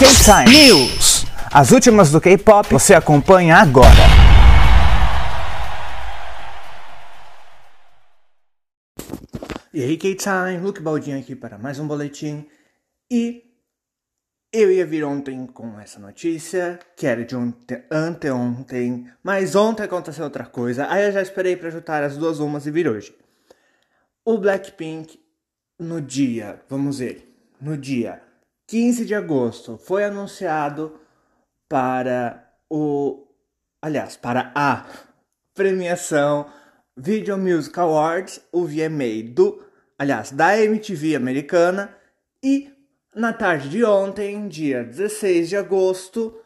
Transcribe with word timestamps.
K-Time 0.00 0.50
News. 0.50 1.26
As 1.52 1.72
últimas 1.72 2.10
do 2.10 2.22
K-pop 2.22 2.66
você 2.70 2.94
acompanha 2.94 3.56
agora. 3.56 3.86
E 9.74 9.82
aí, 9.82 9.98
K-Time, 9.98 10.56
Luke 10.56 10.80
Baldinho 10.80 11.18
aqui 11.18 11.36
para 11.36 11.58
mais 11.58 11.78
um 11.78 11.86
boletim. 11.86 12.48
E 13.10 13.42
eu 14.50 14.72
ia 14.72 14.86
vir 14.86 15.04
ontem 15.04 15.46
com 15.46 15.78
essa 15.78 16.00
notícia, 16.00 16.78
que 16.96 17.06
era 17.06 17.22
de 17.22 17.36
ontem, 17.36 17.84
anteontem, 17.92 19.06
mas 19.22 19.54
ontem 19.54 19.82
aconteceu 19.82 20.24
outra 20.24 20.46
coisa. 20.46 20.90
Aí 20.90 21.04
eu 21.04 21.12
já 21.12 21.20
esperei 21.20 21.56
para 21.56 21.68
juntar 21.68 22.02
as 22.02 22.16
duas 22.16 22.40
umas 22.40 22.64
e 22.64 22.70
vir 22.70 22.88
hoje. 22.88 23.14
O 24.24 24.38
Blackpink, 24.38 25.20
no 25.78 26.00
dia, 26.00 26.58
vamos 26.70 27.00
ver, 27.00 27.30
no 27.60 27.76
dia 27.76 28.29
15 28.70 29.04
de 29.04 29.16
agosto, 29.16 29.76
foi 29.78 30.04
anunciado 30.04 31.00
para 31.68 32.54
o. 32.70 33.26
Aliás, 33.82 34.16
para 34.16 34.52
a 34.54 34.86
premiação 35.52 36.48
Video 36.96 37.36
Music 37.36 37.76
Awards, 37.80 38.40
o 38.52 38.64
VMA 38.64 39.28
do. 39.34 39.60
Aliás, 39.98 40.30
da 40.30 40.56
MTV 40.56 41.16
americana. 41.16 41.96
E 42.44 42.70
na 43.12 43.32
tarde 43.32 43.68
de 43.68 43.82
ontem, 43.82 44.46
dia 44.46 44.84
16 44.84 45.48
de 45.48 45.56
agosto, 45.56 46.40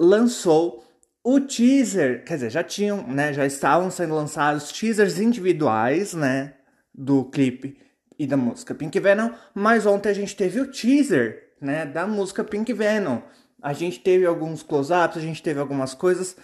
lançou 0.00 0.84
o 1.22 1.38
teaser, 1.40 2.24
quer 2.24 2.34
dizer, 2.34 2.50
já 2.50 2.64
tinham, 2.64 3.06
né, 3.06 3.32
já 3.32 3.46
estavam 3.46 3.92
sendo 3.92 4.14
lançados 4.14 4.72
teasers 4.72 5.20
individuais, 5.20 6.14
né, 6.14 6.54
do 6.92 7.24
clipe 7.26 7.85
e 8.18 8.26
da 8.26 8.36
música 8.36 8.74
Pink 8.74 8.98
Venom, 8.98 9.30
mas 9.54 9.86
ontem 9.86 10.08
a 10.08 10.14
gente 10.14 10.34
teve 10.36 10.60
o 10.60 10.70
teaser, 10.70 11.52
né, 11.60 11.84
da 11.84 12.06
música 12.06 12.42
Pink 12.44 12.72
Venom. 12.72 13.20
A 13.62 13.72
gente 13.72 14.00
teve 14.00 14.26
alguns 14.26 14.62
close-ups, 14.62 15.16
a 15.16 15.20
gente 15.20 15.42
teve 15.42 15.60
algumas 15.60 15.94
coisas, 15.94 16.36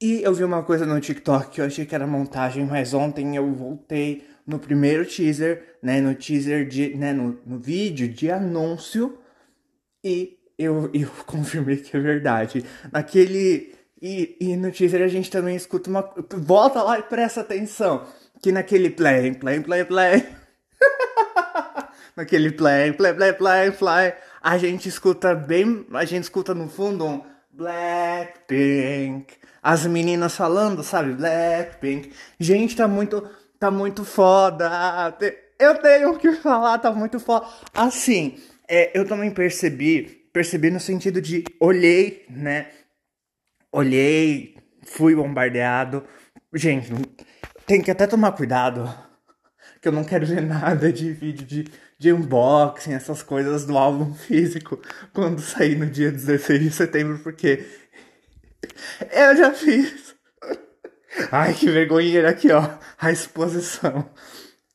e 0.00 0.22
eu 0.22 0.32
vi 0.34 0.44
uma 0.44 0.62
coisa 0.62 0.86
no 0.86 1.00
TikTok 1.00 1.50
que 1.50 1.60
eu 1.60 1.64
achei 1.64 1.84
que 1.84 1.94
era 1.94 2.06
montagem, 2.06 2.64
mas 2.64 2.94
ontem 2.94 3.36
eu 3.36 3.52
voltei 3.52 4.26
no 4.46 4.58
primeiro 4.58 5.04
teaser, 5.04 5.76
né, 5.82 6.00
no 6.00 6.14
teaser 6.14 6.66
de, 6.66 6.94
né, 6.96 7.12
no, 7.12 7.38
no 7.44 7.58
vídeo 7.58 8.08
de 8.08 8.30
anúncio, 8.30 9.18
e 10.02 10.38
eu, 10.58 10.90
eu 10.94 11.08
confirmei 11.26 11.76
que 11.76 11.96
é 11.96 12.00
verdade. 12.00 12.64
Naquele 12.92 13.78
e, 14.00 14.36
e 14.40 14.56
no 14.56 14.70
teaser 14.70 15.02
a 15.02 15.08
gente 15.08 15.30
também 15.30 15.56
escuta 15.56 15.90
uma. 15.90 16.08
Volta 16.36 16.82
lá 16.82 16.98
e 16.98 17.02
presta 17.02 17.40
atenção. 17.40 18.06
Que 18.40 18.52
naquele 18.52 18.90
play, 18.90 19.34
play, 19.34 19.60
play, 19.60 19.84
play. 19.84 20.26
Naquele 22.18 22.52
play, 22.52 22.92
play, 22.92 23.14
play, 23.14 23.32
play, 23.32 23.70
play. 23.70 24.12
A 24.42 24.58
gente 24.58 24.88
escuta 24.88 25.34
bem. 25.34 25.86
A 25.94 26.04
gente 26.04 26.24
escuta 26.24 26.54
no 26.54 26.68
fundo 26.68 27.06
um 27.06 27.22
Blackpink. 27.50 29.34
As 29.62 29.86
meninas 29.86 30.36
falando, 30.36 30.82
sabe? 30.82 31.14
Blackpink. 31.14 32.12
Gente, 32.38 32.76
tá 32.76 32.86
muito. 32.86 33.28
Tá 33.58 33.70
muito 33.70 34.04
foda. 34.04 35.16
Eu 35.58 35.74
tenho 35.76 36.16
que 36.18 36.32
falar, 36.34 36.78
tá 36.78 36.92
muito 36.92 37.18
foda. 37.18 37.46
Assim, 37.74 38.38
é, 38.68 38.96
eu 38.98 39.06
também 39.06 39.30
percebi. 39.30 40.28
Percebi 40.32 40.70
no 40.70 40.78
sentido 40.78 41.20
de 41.20 41.44
olhei, 41.58 42.24
né? 42.28 42.68
olhei, 43.72 44.56
fui 44.84 45.14
bombardeado. 45.14 46.04
Gente, 46.54 46.90
tem 47.66 47.82
que 47.82 47.90
até 47.90 48.06
tomar 48.06 48.32
cuidado, 48.32 48.92
que 49.80 49.88
eu 49.88 49.92
não 49.92 50.04
quero 50.04 50.26
ver 50.26 50.42
nada 50.46 50.92
de 50.92 51.12
vídeo 51.12 51.46
de, 51.46 51.64
de 51.98 52.12
unboxing, 52.12 52.92
essas 52.92 53.22
coisas 53.22 53.64
do 53.64 53.76
álbum 53.76 54.14
físico, 54.14 54.80
quando 55.12 55.40
sair 55.40 55.76
no 55.76 55.86
dia 55.86 56.12
16 56.12 56.60
de 56.60 56.70
setembro, 56.70 57.18
porque 57.18 57.66
eu 59.12 59.36
já 59.36 59.52
fiz. 59.52 60.14
Ai, 61.32 61.52
que 61.54 61.68
vergonha 61.70 62.28
aqui, 62.28 62.52
ó, 62.52 62.68
a 62.98 63.10
exposição. 63.10 64.08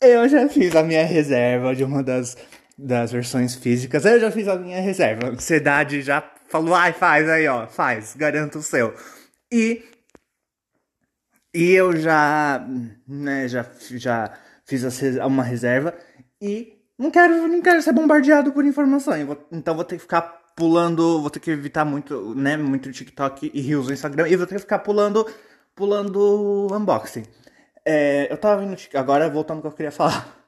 Eu 0.02 0.28
já 0.28 0.50
fiz 0.50 0.76
a 0.76 0.84
minha 0.84 1.06
reserva 1.06 1.74
de 1.74 1.84
uma 1.84 2.04
das, 2.04 2.36
das 2.78 3.12
versões 3.12 3.56
físicas. 3.56 4.04
Eu 4.04 4.20
já 4.20 4.30
fiz 4.30 4.48
a 4.48 4.58
minha 4.58 4.82
reserva. 4.82 5.28
A 5.28 5.30
ansiedade 5.30 6.02
já 6.02 6.22
Falou, 6.54 6.76
ai, 6.76 6.94
faz 6.94 7.28
aí, 7.28 7.48
ó, 7.48 7.66
faz, 7.66 8.16
garanto 8.16 8.60
o 8.60 8.62
seu. 8.62 8.94
E, 9.52 9.84
e 11.52 11.72
eu 11.72 11.98
já, 11.98 12.64
né, 13.08 13.48
já, 13.48 13.68
já 13.90 14.38
fiz 14.64 14.84
uma 15.18 15.42
reserva 15.44 15.98
e 16.40 16.73
não 16.98 17.12
quero, 17.12 17.48
não 17.48 17.62
quero 17.62 17.82
ser 17.82 17.94
bombardeado 17.94 18.52
por 18.52 18.66
informação. 18.66 19.26
Vou, 19.26 19.48
então 19.52 19.76
vou 19.76 19.84
ter 19.84 19.96
que 19.96 20.02
ficar 20.02 20.22
pulando, 20.56 21.22
vou 21.22 21.30
ter 21.30 21.40
que 21.40 21.52
evitar 21.52 21.86
muito, 21.86 22.36
né, 22.36 22.58
muito 22.58 22.92
TikTok 22.92 23.52
e 23.54 23.62
Reels 23.62 23.88
no 23.88 23.94
Instagram 23.94 24.28
e 24.28 24.36
vou 24.36 24.46
ter 24.46 24.56
que 24.56 24.62
ficar 24.62 24.80
pulando, 24.80 25.26
pulando 25.76 26.68
unboxing. 26.72 27.24
É, 27.86 28.32
eu 28.32 28.38
tava 28.38 28.62
vendo, 28.62 28.78
agora 28.94 29.30
voltando 29.30 29.58
ao 29.58 29.62
que 29.64 29.68
eu 29.68 29.72
queria 29.72 29.92
falar. 29.92 30.38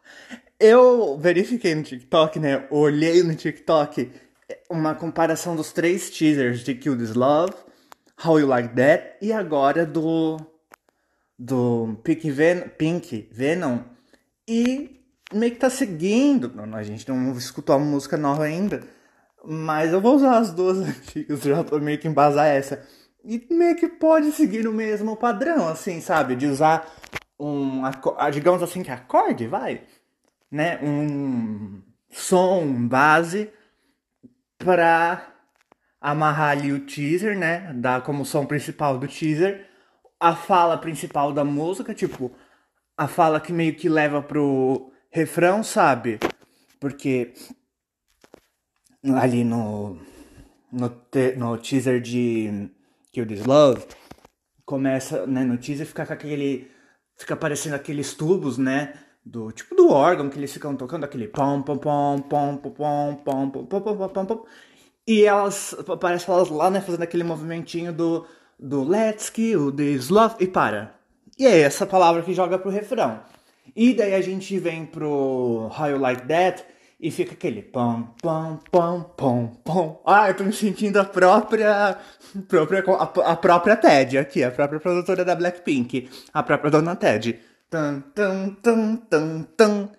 Eu 0.57 1.17
verifiquei 1.17 1.75
no 1.75 1.83
TikTok, 1.83 2.39
né, 2.39 2.65
olhei 2.69 3.21
no 3.21 3.35
TikTok 3.35 4.09
uma 4.69 4.95
comparação 4.95 5.53
dos 5.53 5.73
três 5.73 6.09
teasers 6.09 6.63
de 6.63 6.73
Kill 6.75 6.97
This 6.97 7.13
Love, 7.13 7.53
How 8.23 8.39
You 8.39 8.47
Like 8.47 8.73
That 8.73 9.17
e 9.21 9.33
agora 9.33 9.85
do 9.85 10.37
do 11.37 11.99
Pink, 12.03 12.31
Ven 12.31 12.69
Pink 12.77 13.27
Venom 13.33 13.79
e 14.47 14.94
meio 15.33 15.51
que 15.53 15.59
tá 15.59 15.69
seguindo. 15.69 16.53
A 16.73 16.83
gente 16.83 17.07
não 17.07 17.31
escutou 17.33 17.75
a 17.75 17.79
música 17.79 18.17
nova 18.17 18.43
ainda, 18.43 18.83
mas 19.43 19.93
eu 19.93 20.01
vou 20.01 20.15
usar 20.15 20.37
as 20.37 20.51
duas 20.51 20.79
antigas, 20.81 21.41
já 21.41 21.63
tô 21.63 21.79
meio 21.79 21.99
que 21.99 22.07
embasar 22.07 22.47
essa. 22.47 22.85
E 23.23 23.45
meio 23.49 23.75
que 23.75 23.87
pode 23.87 24.31
seguir 24.31 24.67
o 24.67 24.73
mesmo 24.73 25.15
padrão, 25.15 25.67
assim, 25.67 25.99
sabe? 25.99 26.35
De 26.35 26.45
usar 26.45 26.87
um, 27.39 27.81
digamos 28.31 28.61
assim, 28.61 28.83
que 28.83 28.91
acorde, 28.91 29.47
vai, 29.47 29.81
né? 30.51 30.79
Um 30.83 31.81
som 32.09 32.87
base 32.87 33.49
para 34.57 35.27
amarrar 35.99 36.51
ali 36.51 36.71
o 36.71 36.85
teaser, 36.85 37.37
né? 37.37 37.73
Dar 37.73 38.03
como 38.03 38.25
som 38.25 38.45
principal 38.45 38.99
do 38.99 39.07
teaser 39.07 39.67
a 40.19 40.35
fala 40.35 40.77
principal 40.77 41.31
da 41.31 41.43
música, 41.43 41.93
tipo, 41.93 42.31
a 42.97 43.07
fala 43.07 43.39
que 43.39 43.53
meio 43.53 43.75
que 43.75 43.89
leva 43.89 44.21
pro 44.21 44.91
refrão, 45.15 45.63
sabe? 45.63 46.19
Porque 46.77 47.33
ali 49.15 49.45
no 49.45 49.97
no, 50.71 50.89
te, 50.89 51.35
no 51.37 51.57
teaser 51.57 52.01
de 52.01 52.69
Kill 53.13 53.25
This 53.25 53.45
Love 53.45 53.85
começa, 54.65 55.25
né, 55.25 55.45
no 55.45 55.57
teaser 55.57 55.87
fica 55.87 56.05
com 56.05 56.13
aquele 56.13 56.69
fica 57.17 57.33
aparecendo 57.33 57.75
aqueles 57.75 58.13
tubos, 58.13 58.57
né? 58.57 58.93
do 59.25 59.51
tipo 59.51 59.73
do 59.73 59.89
órgão 59.89 60.29
que 60.29 60.37
eles 60.37 60.53
ficam 60.53 60.75
tocando 60.75 61.03
aquele 61.03 61.27
pom 61.27 61.61
pom 61.63 61.77
pom 61.77 62.19
pom 62.19 62.57
pom 62.57 63.15
pom 63.15 63.15
pom 63.15 63.49
pom 63.49 63.65
pom 63.65 63.81
pom 63.81 64.09
pom 64.09 64.25
pom 64.25 64.45
e 65.07 65.23
elas 65.23 65.75
aparecem 65.87 66.31
elas 66.31 66.49
lá 66.49 66.69
né 66.69 66.79
fazendo 66.79 67.01
aquele 67.01 67.23
movimentinho 67.23 67.91
do 67.91 68.27
do 68.59 68.83
let's 68.83 69.31
kill 69.31 69.71
this 69.71 70.09
love 70.09 70.35
e 70.39 70.45
para 70.45 70.93
e 71.39 71.47
é 71.47 71.61
essa 71.61 71.87
palavra 71.87 72.21
que 72.21 72.35
joga 72.35 72.59
pro 72.59 72.69
refrão 72.69 73.19
e 73.75 73.93
daí 73.93 74.13
a 74.13 74.21
gente 74.21 74.57
vem 74.59 74.85
pro 74.85 75.71
How 75.77 75.89
You 75.89 75.99
Like 75.99 76.27
That 76.27 76.63
e 76.99 77.11
fica 77.11 77.33
aquele 77.33 77.61
pom 77.61 78.07
pom 78.21 78.59
pom 78.71 79.01
pom 79.17 79.47
pom 79.63 80.01
ah 80.05 80.29
eu 80.29 80.33
tô 80.35 80.43
me 80.43 80.53
sentindo 80.53 80.97
a 80.97 81.05
própria 81.05 81.97
própria 82.47 82.83
a, 82.87 83.31
a 83.31 83.35
própria 83.35 83.75
Ted 83.75 84.17
aqui 84.17 84.43
a 84.43 84.51
própria 84.51 84.79
produtora 84.79 85.25
da 85.25 85.35
Blackpink 85.35 86.09
a 86.33 86.41
própria 86.41 86.71
dona 86.71 86.95
Ted 86.95 87.37
Tum, 87.75 88.03
tum, 88.13 88.55
tum, 88.61 88.97
tum, 89.09 89.43
tum. 89.57 89.89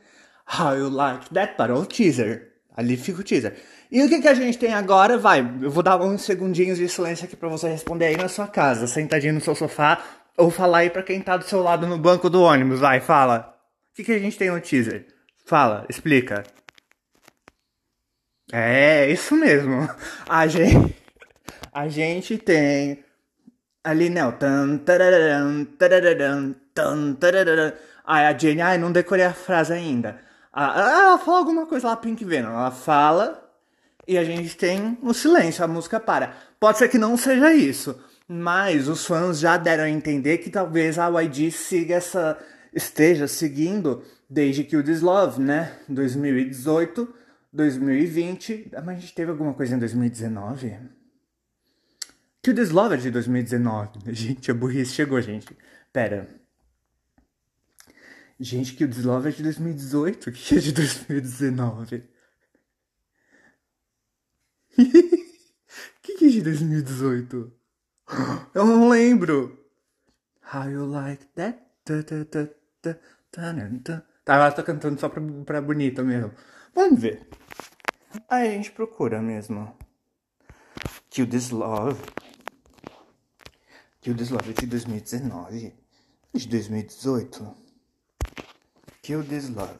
How 0.47 0.77
you 0.77 0.88
like 0.88 1.28
that? 1.34 1.56
Para 1.56 1.75
o 1.75 1.84
teaser. 1.84 2.53
Ali 2.77 2.97
fica 2.97 3.21
o 3.21 3.25
teaser. 3.25 3.56
E 3.91 4.03
o 4.03 4.09
que, 4.09 4.21
que 4.21 4.28
a 4.28 4.34
gente 4.34 4.56
tem 4.56 4.72
agora? 4.72 5.18
Vai, 5.18 5.41
eu 5.60 5.71
vou 5.71 5.83
dar 5.83 6.01
uns 6.01 6.22
segundinhos 6.22 6.78
de 6.78 6.89
silêncio 6.89 7.24
aqui 7.24 7.34
para 7.34 7.48
você 7.48 7.68
responder 7.68 8.07
aí 8.07 8.16
na 8.16 8.28
sua 8.28 8.47
casa, 8.47 8.86
sentadinho 8.86 9.34
no 9.34 9.41
seu 9.41 9.54
sofá, 9.54 10.01
ou 10.36 10.48
falar 10.51 10.78
aí 10.78 10.91
para 10.91 11.03
quem 11.03 11.21
tá 11.21 11.36
do 11.36 11.45
seu 11.45 11.63
lado 11.63 11.86
no 11.86 11.98
banco 11.98 12.30
do 12.30 12.42
ônibus. 12.42 12.80
Vai, 12.80 13.01
fala. 13.01 13.55
O 13.97 14.04
que, 14.04 14.04
que 14.04 14.13
a 14.13 14.19
gente 14.19 14.37
tem 14.37 14.51
no 14.51 14.60
teaser? 14.60 15.07
Fala, 15.47 15.87
explica. 15.89 16.45
É, 18.53 19.10
isso 19.10 19.34
mesmo. 19.34 19.89
A 20.28 20.47
gente, 20.47 20.95
a 21.72 21.89
gente 21.89 22.37
tem 22.37 23.03
ali, 23.83 24.10
né? 24.10 24.31
Tan, 24.33 24.77
tararam, 24.77 25.65
tararam, 25.65 26.54
tan, 26.75 27.15
tararam. 27.15 27.72
Aí 28.04 28.27
a 28.27 28.37
Jenny, 28.37 28.60
ai, 28.60 28.77
não 28.77 28.93
decorei 28.93 29.25
a 29.25 29.33
frase 29.33 29.72
ainda. 29.72 30.21
Ah, 30.53 30.75
ela 30.77 31.19
fala 31.19 31.39
alguma 31.39 31.65
coisa 31.65 31.89
lá, 31.89 31.97
Pink 31.97 32.22
Venom. 32.22 32.51
Ela 32.51 32.71
fala 32.71 33.51
e 34.07 34.19
a 34.19 34.25
gente 34.25 34.59
tem 34.59 34.99
o 35.01 35.15
silêncio, 35.15 35.65
a 35.65 35.69
música 35.69 35.99
para. 35.99 36.37
Pode 36.60 36.77
ser 36.77 36.91
que 36.91 36.99
não 36.99 37.16
seja 37.16 37.54
isso, 37.54 37.99
mas 38.28 38.89
os 38.89 39.07
fãs 39.07 39.39
já 39.39 39.57
deram 39.57 39.84
a 39.84 39.89
entender 39.89 40.37
que 40.37 40.51
talvez 40.51 40.99
a 40.99 41.09
YG 41.09 41.51
siga 41.51 41.95
essa, 41.95 42.37
esteja 42.77 43.27
seguindo 43.27 44.05
desde 44.28 44.63
que 44.63 44.77
o 44.77 44.84
This 44.84 45.01
Love, 45.01 45.41
né? 45.41 45.81
2018, 45.89 47.13
2020. 47.51 48.71
Ah, 48.75 48.83
mas 48.83 48.99
a 48.99 49.01
gente 49.01 49.15
teve 49.15 49.31
alguma 49.31 49.55
coisa 49.55 49.75
em 49.75 49.78
2019? 49.78 50.78
Que 52.43 52.51
o 52.51 52.55
Deslove 52.55 52.95
é 52.95 52.99
de 52.99 53.11
2019. 53.11 53.99
Gente, 54.15 54.51
a 54.51 54.55
burrice 54.55 54.93
chegou, 54.93 55.21
gente. 55.21 55.57
Pera. 55.93 56.28
Gente, 58.39 58.75
que 58.75 58.84
o 58.84 58.89
Deslove 58.89 59.31
é 59.31 59.33
de 59.33 59.43
2018. 59.43 60.31
Que 60.31 60.57
é 60.57 60.59
de 60.59 60.73
2019? 60.73 62.05
que 66.03 66.15
que 66.19 66.27
é 66.27 66.28
de 66.28 66.43
2018? 66.43 67.53
Eu 68.55 68.67
não 68.67 68.91
lembro. 68.91 69.59
How 70.55 70.71
you 70.71 70.87
like 70.87 71.27
that? 71.34 71.67
Ta, 72.94 73.00
ta, 73.30 73.54
ta, 73.54 73.71
ta. 73.83 74.06
Tá, 74.24 74.34
ela 74.34 74.50
tá 74.50 74.62
cantando 74.62 75.00
só 75.00 75.09
pra, 75.09 75.22
pra 75.44 75.60
bonita 75.60 76.03
mesmo. 76.03 76.33
Vamos 76.74 77.00
ver. 77.00 77.28
Aí 78.28 78.48
a 78.48 78.53
gente 78.53 78.72
procura 78.72 79.22
mesmo. 79.22 79.77
Kill 81.09 81.28
This 81.28 81.50
Love. 81.50 82.00
Kill 84.00 84.16
This 84.16 84.30
Love 84.30 84.50
é 84.50 84.53
de 84.53 84.66
2019. 84.66 85.74
De 86.34 86.48
2018. 86.48 87.56
Kill 89.03 89.24
This 89.24 89.48
Love. 89.48 89.78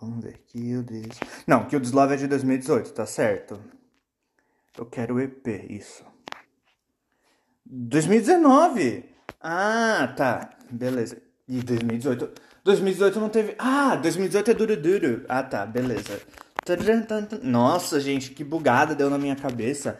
Vamos 0.00 0.24
ver. 0.24 0.38
Kill 0.46 0.84
This. 0.84 1.20
Não, 1.46 1.66
Kill 1.66 1.80
This 1.80 1.92
Love 1.92 2.14
é 2.14 2.16
de 2.16 2.26
2018, 2.26 2.92
tá 2.92 3.04
certo. 3.04 3.62
Eu 4.76 4.86
quero 4.86 5.16
o 5.16 5.20
EP, 5.20 5.46
isso. 5.70 6.04
2019! 7.66 9.04
Ah, 9.40 10.12
tá. 10.16 10.50
Beleza. 10.70 11.22
E 11.48 11.60
2018. 11.62 12.30
2018 12.64 13.20
não 13.20 13.28
teve. 13.28 13.54
Ah, 13.58 13.96
2018 13.96 14.50
é 14.50 14.54
duro 14.54 14.76
duro. 14.76 15.24
Ah, 15.28 15.42
tá. 15.42 15.66
Beleza. 15.66 16.20
Nossa, 17.42 18.00
gente, 18.00 18.30
que 18.30 18.42
bugada 18.42 18.94
deu 18.94 19.10
na 19.10 19.18
minha 19.18 19.36
cabeça. 19.36 19.98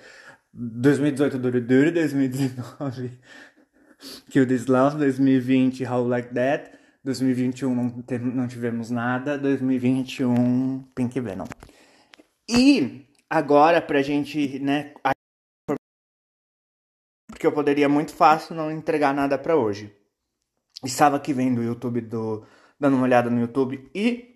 2018 0.52 1.38
duro 1.38 1.60
duro, 1.60 1.92
2019 1.92 3.18
Kill 4.30 4.46
This 4.46 4.66
Love, 4.66 4.98
2020 4.98 5.84
How 5.84 6.06
Like 6.06 6.32
That, 6.32 6.70
2021 7.02 7.74
não, 7.74 8.04
não 8.22 8.48
tivemos 8.48 8.90
nada, 8.90 9.36
2021 9.36 10.84
Pink 10.94 11.20
Venom. 11.20 11.46
E 12.48 13.06
agora 13.28 13.82
pra 13.82 14.00
gente, 14.02 14.58
né, 14.60 14.94
porque 17.26 17.46
eu 17.46 17.52
poderia 17.52 17.88
muito 17.88 18.14
fácil 18.14 18.54
não 18.54 18.70
entregar 18.70 19.12
nada 19.12 19.36
para 19.36 19.56
hoje. 19.56 19.94
Estava 20.84 21.16
aqui 21.16 21.32
vendo 21.32 21.58
o 21.58 21.64
YouTube 21.64 22.00
do 22.00 22.44
dando 22.78 22.96
uma 22.96 23.04
olhada 23.04 23.30
no 23.30 23.40
YouTube 23.40 23.90
e 23.94 24.34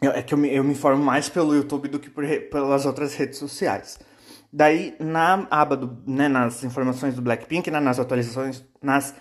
eu, 0.00 0.12
é 0.12 0.22
que 0.22 0.34
eu 0.34 0.38
me, 0.38 0.52
eu 0.54 0.62
me 0.62 0.72
informo 0.72 1.02
mais 1.02 1.28
pelo 1.28 1.54
YouTube 1.54 1.88
do 1.88 1.98
que 1.98 2.10
por, 2.10 2.24
pelas 2.50 2.86
outras 2.86 3.14
redes 3.14 3.38
sociais. 3.38 3.98
Daí 4.52 4.94
na 5.00 5.46
aba 5.50 5.76
do, 5.76 6.02
né, 6.06 6.28
nas 6.28 6.62
informações 6.62 7.14
do 7.14 7.22
Blackpink, 7.22 7.70
né, 7.70 7.80
nas 7.80 7.98
atualizações, 7.98 8.64
nas 8.82 9.14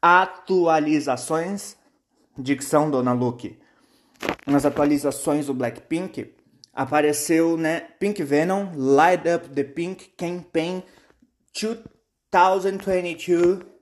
atualizações 0.00 1.76
dicção 2.38 2.90
Dona 2.90 3.12
Luke, 3.12 3.58
nas 4.46 4.64
atualizações 4.64 5.46
do 5.46 5.54
Blackpink 5.54 6.34
apareceu, 6.72 7.56
né, 7.56 7.80
Pink 7.98 8.22
Venom, 8.22 8.68
Light 8.76 9.24
Up 9.34 9.48
the 9.48 9.64
Pink 9.64 10.10
Campaign 10.16 10.84
2022 12.30 13.75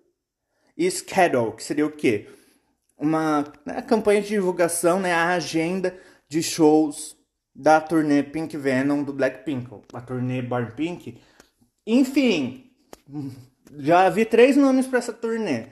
Schedule, 0.79 1.53
que 1.53 1.63
seria 1.63 1.87
o 1.87 1.91
quê? 1.91 2.29
Uma 2.97 3.45
né, 3.65 3.83
campanha 3.83 4.23
de 4.23 4.29
divulgação, 4.29 5.01
né, 5.01 5.13
a 5.13 5.35
agenda 5.35 5.97
de 6.29 6.43
shows 6.43 7.17
da 7.55 7.81
turnê 7.81 8.23
Pink 8.23 8.57
Venom 8.57 9.03
do 9.03 9.13
Blackpink, 9.13 9.69
a 9.93 10.01
turnê 10.01 10.43
Born 10.43 10.73
Pink. 10.73 11.21
Enfim, 11.87 12.71
já 13.77 14.09
vi 14.09 14.25
três 14.25 14.57
nomes 14.57 14.87
para 14.87 14.99
essa 14.99 15.13
turnê. 15.13 15.67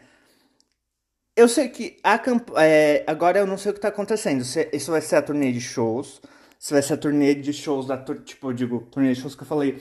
Eu 1.34 1.48
sei 1.48 1.69
que 1.69 1.98
a 2.02 2.19
camp... 2.19 2.50
É, 2.56 3.05
agora 3.06 3.38
eu 3.38 3.46
não 3.46 3.56
sei 3.56 3.72
o 3.72 3.75
que 3.75 3.81
tá 3.81 3.88
acontecendo. 3.88 4.44
Se 4.44 4.69
isso 4.72 4.90
vai 4.90 5.00
ser 5.00 5.16
a 5.16 5.22
turnê 5.22 5.50
de 5.50 5.60
shows, 5.60 6.20
se 6.58 6.72
vai 6.72 6.82
ser 6.82 6.94
a 6.94 6.96
turnê 6.98 7.34
de 7.34 7.52
shows 7.52 7.87
da 7.87 7.96
tipo, 7.96 8.50
eu 8.50 8.52
digo, 8.52 8.87
turnê 8.90 9.14
de 9.14 9.20
shows 9.20 9.34
que 9.34 9.43
eu 9.43 9.46
falei 9.46 9.81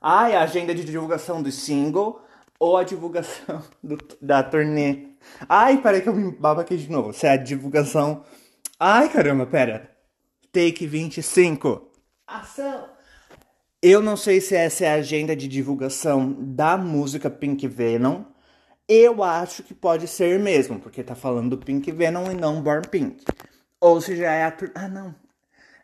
ah, 0.00 0.30
é 0.30 0.36
a 0.36 0.42
agenda 0.42 0.74
de 0.74 0.82
divulgação 0.82 1.42
do 1.42 1.52
single 1.52 2.22
ou 2.60 2.76
a 2.76 2.84
divulgação 2.84 3.62
do, 3.82 3.98
da 4.20 4.42
turnê. 4.42 5.08
Ai, 5.48 5.80
peraí 5.80 6.02
que 6.02 6.08
eu 6.08 6.14
me 6.14 6.30
babo 6.30 6.60
aqui 6.60 6.76
de 6.76 6.90
novo. 6.90 7.12
Se 7.12 7.26
é 7.26 7.30
a 7.30 7.36
divulgação. 7.36 8.22
Ai, 8.78 9.08
caramba, 9.08 9.46
pera. 9.46 9.90
Take 10.52 10.86
25. 10.86 11.90
Ação! 12.26 12.88
Eu 13.82 14.02
não 14.02 14.16
sei 14.16 14.42
se 14.42 14.54
essa 14.54 14.84
é 14.84 14.90
a 14.90 14.94
agenda 14.94 15.34
de 15.34 15.48
divulgação 15.48 16.36
da 16.38 16.76
música 16.76 17.30
Pink 17.30 17.66
Venom. 17.66 18.24
Eu 18.86 19.22
acho 19.22 19.62
que 19.62 19.72
pode 19.72 20.06
ser 20.06 20.38
mesmo, 20.38 20.78
porque 20.78 21.02
tá 21.02 21.14
falando 21.14 21.56
do 21.56 21.64
Pink 21.64 21.90
Venom 21.90 22.30
e 22.30 22.34
não 22.34 22.60
Born 22.60 22.86
Pink. 22.88 23.24
Ou 23.80 24.00
se 24.00 24.16
já 24.16 24.32
é 24.32 24.44
a. 24.44 24.56
Ah, 24.74 24.88
não. 24.88 25.14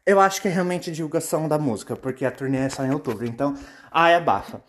Eu 0.05 0.21
acho 0.21 0.43
que 0.43 0.49
é 0.49 0.51
realmente 0.51 0.91
a 0.91 0.93
divulgação 0.93 1.49
da 1.49 1.59
música, 1.59 1.97
porque 1.97 2.25
a 2.25 2.31
turnê 2.31 2.59
é 2.59 2.69
só 2.69 2.85
em 2.85 2.93
outubro. 2.93 3.25
Então, 3.27 3.55
ai, 3.91 4.15
abafa. 4.15 4.63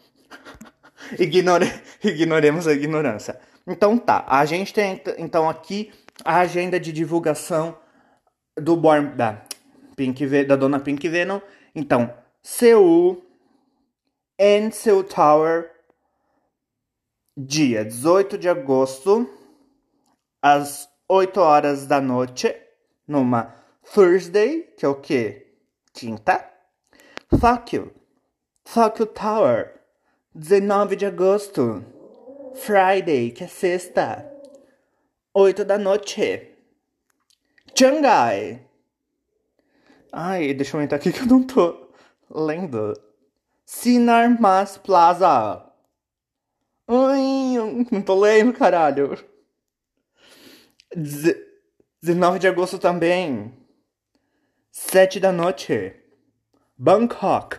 Ignore... 1.20 1.66
Ignoremos 2.04 2.68
a 2.68 2.74
ignorância. 2.74 3.40
Então 3.66 3.98
tá, 3.98 4.26
a 4.28 4.46
gente 4.46 4.74
tem 4.74 5.02
então 5.18 5.50
aqui 5.50 5.92
a 6.24 6.40
agenda 6.40 6.80
de 6.80 6.92
divulgação 6.92 7.78
do 8.56 8.76
Born 8.76 9.16
da 9.16 9.42
Pink 9.96 10.26
da 10.46 10.56
dona 10.56 10.80
Pink 10.80 11.08
Venom. 11.10 11.42
Então, 11.76 12.14
Seul 12.42 13.24
and 14.40 14.72
Seul 14.72 15.04
Tower 15.04 15.72
dia 17.38 17.86
18 17.86 18.38
de 18.38 18.50
agosto 18.50 19.30
às 20.42 20.90
8 21.08 21.40
horas 21.40 21.86
da 21.86 22.02
noite 22.02 22.56
numa 23.08 23.56
Thursday, 23.94 24.64
que 24.78 24.86
é 24.86 24.88
o 24.90 24.96
quê? 24.96 25.54
Quinta. 25.94 26.50
Fuck 27.40 27.76
you. 27.76 27.94
Fuck 28.66 29.00
you 29.00 29.08
Tower. 29.08 29.77
19 30.38 30.96
de 30.96 31.04
agosto. 31.04 31.84
Friday, 32.54 33.32
que 33.32 33.44
é 33.44 33.48
sexta. 33.48 34.32
8 35.34 35.66
da 35.66 35.80
noite. 35.80 36.56
Shanghai. 37.76 38.64
Ai, 40.12 40.54
deixa 40.54 40.78
eu 40.78 40.82
entrar 40.82 40.98
aqui 40.98 41.12
que 41.12 41.22
eu 41.22 41.26
não 41.26 41.42
tô 41.42 41.90
lendo. 42.30 42.94
Sinar 43.66 44.40
Mas 44.40 44.78
Plaza. 44.78 45.66
Ai, 46.88 47.56
não 47.92 48.02
tô 48.04 48.20
lendo, 48.20 48.54
caralho. 48.54 49.18
19 52.00 52.38
de 52.38 52.48
agosto 52.48 52.78
também. 52.78 53.58
Sete 54.72 55.20
da 55.20 55.32
noite. 55.32 55.96
Bangkok. 56.78 57.58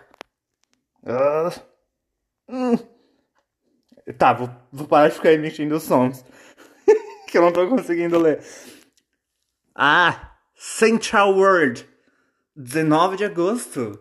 Uh, 1.03 1.68
hum. 2.49 2.77
Tá, 4.17 4.33
vou, 4.33 4.51
vou 4.73 4.87
parar 4.87 5.09
de 5.09 5.15
ficar 5.15 5.33
emitindo 5.33 5.79
sons. 5.79 6.25
que 7.29 7.37
eu 7.37 7.43
não 7.43 7.53
tô 7.53 7.69
conseguindo 7.69 8.19
ler. 8.19 8.43
Ah, 9.75 10.37
Central 10.57 11.35
World. 11.35 11.87
19 12.57 13.17
de 13.17 13.25
agosto. 13.25 13.99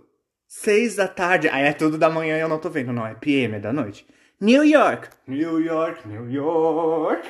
6 0.48 0.96
da 0.96 1.08
tarde. 1.08 1.50
Ah, 1.50 1.60
é 1.60 1.74
tudo 1.74 1.98
da 1.98 2.10
manhã 2.10 2.38
e 2.38 2.42
eu 2.42 2.50
não 2.50 2.60
tô 2.60 2.70
vendo, 2.70 2.94
não. 2.94 3.06
É 3.06 3.14
PM, 3.14 3.56
é 3.56 3.60
da 3.60 3.74
noite. 3.74 4.08
New 4.40 4.64
York. 4.64 5.10
New 5.28 5.60
York, 5.60 6.08
New 6.08 6.30
York. 6.30 7.28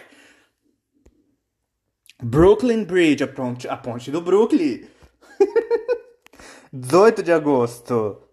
Brooklyn 2.22 2.84
Bridge, 2.84 3.24
a 3.24 3.28
ponte, 3.28 3.68
a 3.68 3.78
ponte 3.78 4.12
do 4.12 4.22
Brooklyn. 4.22 4.88
18 6.74 7.22
de 7.24 7.32
agosto, 7.32 8.24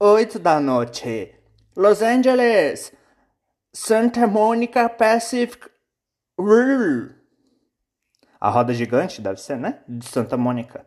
8 0.00 0.38
da 0.38 0.58
noite. 0.58 1.33
Los 1.76 2.02
Angeles, 2.02 2.92
Santa 3.72 4.28
Monica 4.28 4.88
Pacific 4.88 5.68
River. 6.38 7.16
A 8.40 8.48
roda 8.48 8.72
gigante 8.72 9.20
deve 9.20 9.40
ser, 9.40 9.56
né? 9.56 9.80
De 9.88 10.06
Santa 10.06 10.36
Mônica. 10.36 10.86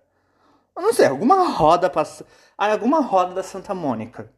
Eu 0.75 0.83
não 0.83 0.93
sei, 0.93 1.07
alguma 1.07 1.49
roda 1.49 1.89
passa. 1.89 2.25
Ah, 2.57 2.71
alguma 2.71 3.01
roda 3.01 3.33
da 3.33 3.43
Santa 3.43 3.73
Mônica. 3.73 4.31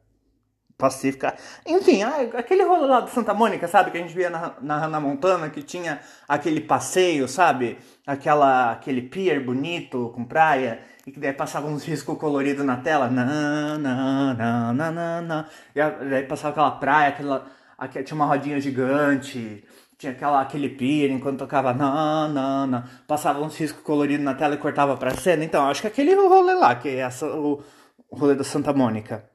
Pacífica. 0.76 1.36
Enfim, 1.68 2.02
aquele 2.04 2.64
rolo 2.64 2.88
lá 2.88 3.02
de 3.02 3.12
Santa 3.12 3.34
Mônica, 3.34 3.68
sabe? 3.68 3.92
Que 3.92 3.98
a 3.98 4.02
gente 4.02 4.16
via 4.16 4.30
na, 4.30 4.88
na 4.88 5.00
Montana, 5.00 5.50
que 5.50 5.62
tinha 5.62 6.00
aquele 6.28 6.62
passeio, 6.62 7.28
sabe? 7.28 7.78
Aquela, 8.08 8.72
aquele 8.72 9.02
pier 9.02 9.44
bonito 9.44 10.12
com 10.16 10.24
praia, 10.24 10.82
e 11.10 11.12
que 11.12 11.20
daí 11.20 11.34
passava 11.34 11.66
uns 11.66 11.84
riscos 11.84 12.18
coloridos 12.20 12.64
na 12.64 12.78
tela. 12.78 13.10
Na, 13.10 13.78
na, 13.80 14.34
na, 14.36 14.74
na, 14.74 14.92
na, 14.92 15.22
na. 15.22 15.46
E 15.76 15.80
daí 16.08 16.24
passava 16.24 16.52
aquela 16.52 16.72
praia, 16.72 17.10
aquela, 17.10 17.48
aquela, 17.76 18.06
tinha 18.06 18.16
uma 18.16 18.28
rodinha 18.28 18.62
gigante, 18.62 19.64
tinha 19.98 20.12
aquela, 20.12 20.40
aquele 20.40 20.70
pier 20.70 21.10
enquanto 21.10 21.40
tocava 21.40 21.74
na, 21.74 22.28
na, 22.28 22.68
na. 22.68 22.84
Passava 23.08 23.42
uns 23.42 23.58
riscos 23.58 23.82
coloridos 23.82 24.24
na 24.24 24.36
tela 24.36 24.54
e 24.54 24.60
cortava 24.60 24.96
pra 24.98 25.16
cena. 25.16 25.44
Então, 25.44 25.66
acho 25.68 25.82
que 25.82 25.88
aquele 25.88 26.14
rolê 26.14 26.54
lá, 26.54 26.76
que 26.76 26.90
é 26.90 26.98
essa, 26.98 27.26
o, 27.26 27.64
rolê 28.12 28.36
da 28.36 28.44
Santa 28.44 28.72
Mônica. 28.72 29.26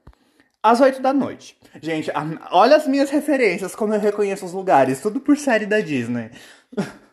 Às 0.62 0.80
8 0.80 1.02
da 1.02 1.12
noite. 1.12 1.58
Gente, 1.82 2.10
olha 2.52 2.76
as 2.76 2.86
minhas 2.86 3.10
referências, 3.10 3.74
como 3.74 3.94
eu 3.94 4.00
reconheço 4.00 4.46
os 4.46 4.52
lugares. 4.52 5.00
Tudo 5.00 5.20
por 5.20 5.36
série 5.36 5.66
da 5.66 5.80
Disney. 5.80 6.30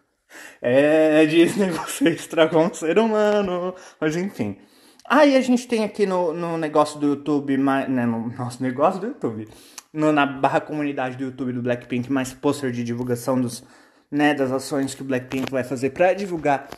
é, 0.61 1.25
Disney, 1.25 1.69
você 1.71 2.09
estragou 2.09 2.63
um 2.63 2.73
ser 2.73 3.00
humano. 3.00 3.73
Mas 4.00 4.15
enfim. 4.15 4.57
Aí 5.05 5.35
a 5.35 5.41
gente 5.41 5.67
tem 5.67 5.83
aqui 5.83 6.05
no, 6.05 6.33
no 6.33 6.57
negócio 6.57 7.00
do 7.00 7.07
YouTube, 7.07 7.57
né, 7.57 8.05
no 8.05 8.29
nosso 8.29 8.63
negócio 8.63 9.01
do 9.01 9.07
YouTube, 9.07 9.47
no, 9.91 10.11
na 10.11 10.25
barra 10.25 10.61
comunidade 10.61 11.17
do 11.17 11.25
YouTube 11.25 11.53
do 11.53 11.61
Blackpink, 11.61 12.11
mais 12.11 12.33
pôster 12.33 12.71
de 12.71 12.83
divulgação 12.83 13.39
dos, 13.39 13.63
né, 14.09 14.33
das 14.33 14.51
ações 14.51 14.95
que 14.95 15.01
o 15.01 15.05
Blackpink 15.05 15.51
vai 15.51 15.63
fazer 15.63 15.89
para 15.89 16.13
divulgar 16.13 16.69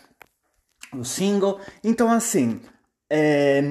o 0.93 1.03
single. 1.03 1.59
Então, 1.83 2.11
assim, 2.11 2.59
é... 3.09 3.61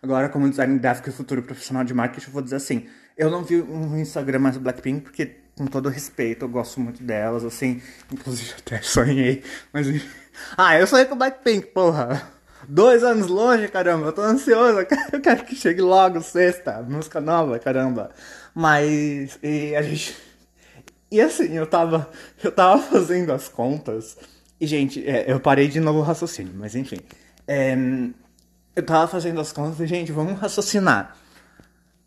agora 0.00 0.28
como 0.28 0.48
design 0.48 0.78
gráfico 0.78 1.08
e 1.08 1.12
futuro 1.12 1.42
profissional 1.42 1.82
de 1.82 1.94
marketing, 1.94 2.26
eu 2.26 2.32
vou 2.32 2.42
dizer 2.42 2.56
assim, 2.56 2.86
eu 3.16 3.30
não 3.30 3.42
vi 3.42 3.60
um 3.60 3.98
Instagram 3.98 4.38
mais 4.38 4.54
do 4.56 4.60
Blackpink 4.60 5.00
porque, 5.00 5.41
com 5.56 5.66
todo 5.66 5.88
respeito, 5.88 6.44
eu 6.44 6.48
gosto 6.48 6.80
muito 6.80 7.02
delas, 7.02 7.44
assim, 7.44 7.82
inclusive 8.10 8.54
até 8.58 8.80
sonhei, 8.82 9.42
mas... 9.72 9.86
ah, 10.56 10.78
eu 10.78 10.86
sonhei 10.86 11.04
com 11.06 11.16
Blackpink, 11.16 11.68
porra! 11.68 12.30
Dois 12.68 13.02
anos 13.02 13.26
longe, 13.26 13.66
caramba, 13.68 14.06
eu 14.06 14.12
tô 14.12 14.22
ansioso, 14.22 14.86
eu 15.12 15.20
quero 15.20 15.44
que 15.44 15.56
chegue 15.56 15.80
logo 15.80 16.20
sexta, 16.22 16.80
música 16.82 17.20
nova, 17.20 17.58
caramba. 17.58 18.10
Mas 18.54 19.38
e 19.42 19.74
a 19.74 19.82
gente. 19.82 20.16
E 21.10 21.20
assim, 21.20 21.54
eu 21.54 21.66
tava. 21.66 22.08
Eu 22.42 22.52
tava 22.52 22.80
fazendo 22.82 23.32
as 23.32 23.48
contas. 23.48 24.16
E, 24.60 24.66
gente, 24.66 25.04
é, 25.08 25.30
eu 25.30 25.40
parei 25.40 25.66
de 25.66 25.80
novo 25.80 25.98
o 25.98 26.02
raciocínio, 26.02 26.52
mas 26.56 26.76
enfim. 26.76 26.98
É, 27.48 27.74
eu 28.76 28.82
tava 28.84 29.08
fazendo 29.08 29.40
as 29.40 29.52
contas 29.52 29.80
e, 29.80 29.86
gente, 29.86 30.12
vamos 30.12 30.38
raciocinar. 30.38 31.16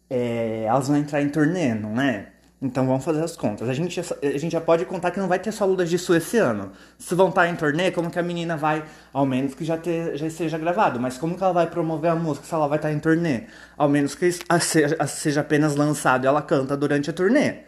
É, 0.09 0.63
elas 0.67 0.87
vão 0.87 0.97
entrar 0.97 1.21
em 1.21 1.29
turnê, 1.29 1.73
não 1.73 1.99
é? 1.99 2.31
Então 2.65 2.87
vamos 2.87 3.05
fazer 3.05 3.23
as 3.23 3.37
contas. 3.37 3.69
A 3.69 3.73
gente, 3.73 3.99
a 3.99 4.37
gente 4.39 4.51
já 4.51 4.59
pode 4.59 4.85
contar 4.85 5.11
que 5.11 5.19
não 5.19 5.27
vai 5.27 5.37
ter 5.37 5.51
só 5.51 5.65
Ludas 5.65 5.87
de 5.87 5.99
Sul 5.99 6.15
esse 6.15 6.37
ano. 6.37 6.71
Se 6.97 7.13
vão 7.13 7.29
estar 7.29 7.47
em 7.47 7.55
turnê, 7.55 7.91
como 7.91 8.09
que 8.09 8.17
a 8.17 8.23
menina 8.23 8.57
vai, 8.57 8.83
ao 9.13 9.23
menos 9.23 9.53
que 9.53 9.63
já, 9.63 9.77
ter, 9.77 10.17
já 10.17 10.57
gravado, 10.57 10.99
mas 10.99 11.15
como 11.15 11.37
que 11.37 11.43
ela 11.43 11.53
vai 11.53 11.67
promover 11.69 12.09
a 12.09 12.15
música 12.15 12.47
se 12.47 12.53
ela 12.55 12.67
vai 12.67 12.79
estar 12.79 12.91
em 12.91 12.97
turnê? 12.97 13.43
Ao 13.77 13.87
menos 13.87 14.15
que 14.15 14.31
seja, 14.61 15.07
seja 15.07 15.41
apenas 15.41 15.75
lançado 15.75 16.23
e 16.23 16.27
ela 16.27 16.41
canta 16.41 16.75
durante 16.75 17.07
a 17.07 17.13
turnê. 17.13 17.59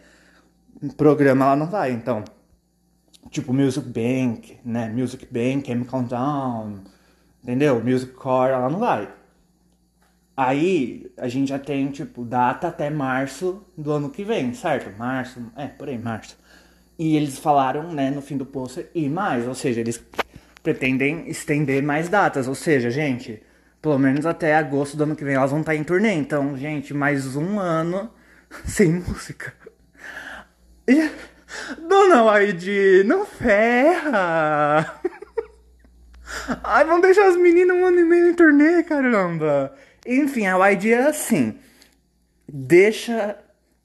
Programa 0.96 1.44
ela 1.44 1.56
não 1.56 1.68
vai, 1.68 1.92
então. 1.92 2.24
Tipo 3.30 3.52
Music 3.52 3.86
Bank, 3.86 4.58
né? 4.64 4.88
Music 4.88 5.28
Bank, 5.30 5.70
M 5.70 5.84
Countdown, 5.84 6.80
entendeu? 7.40 7.80
Music 7.84 8.12
Core, 8.14 8.50
ela 8.50 8.68
não 8.68 8.80
vai. 8.80 9.08
Aí 10.38 11.10
a 11.16 11.26
gente 11.26 11.48
já 11.48 11.58
tem, 11.58 11.88
tipo, 11.88 12.24
data 12.24 12.68
até 12.68 12.88
março 12.88 13.60
do 13.76 13.90
ano 13.90 14.08
que 14.08 14.22
vem, 14.22 14.54
certo? 14.54 14.96
Março, 14.96 15.42
é, 15.56 15.66
por 15.66 15.88
aí, 15.88 15.98
março. 15.98 16.38
E 16.96 17.16
eles 17.16 17.40
falaram, 17.40 17.92
né, 17.92 18.08
no 18.08 18.22
fim 18.22 18.36
do 18.36 18.46
pôster, 18.46 18.88
e 18.94 19.08
mais, 19.08 19.48
ou 19.48 19.54
seja, 19.56 19.80
eles 19.80 20.00
pretendem 20.62 21.28
estender 21.28 21.82
mais 21.82 22.08
datas, 22.08 22.46
ou 22.46 22.54
seja, 22.54 22.88
gente, 22.88 23.42
pelo 23.82 23.98
menos 23.98 24.24
até 24.26 24.54
agosto 24.54 24.96
do 24.96 25.02
ano 25.02 25.16
que 25.16 25.24
vem 25.24 25.34
elas 25.34 25.50
vão 25.50 25.58
estar 25.58 25.74
em 25.74 25.82
turnê. 25.82 26.12
Então, 26.12 26.56
gente, 26.56 26.94
mais 26.94 27.34
um 27.34 27.58
ano 27.58 28.08
sem 28.64 28.92
música. 28.92 29.52
E, 30.86 31.10
Dona 31.88 32.22
Waide, 32.22 33.02
não 33.04 33.26
ferra! 33.26 35.00
Ai, 36.62 36.84
vão 36.84 37.00
deixar 37.00 37.26
as 37.26 37.36
meninas 37.36 37.76
um 37.76 37.84
ano 37.84 37.98
e 37.98 38.04
meio 38.04 38.30
em 38.30 38.34
turnê, 38.34 38.84
caramba! 38.84 39.74
Enfim, 40.08 40.46
a 40.46 40.56
YG 40.70 40.92
é 40.94 41.06
assim: 41.06 41.58
deixa 42.48 43.36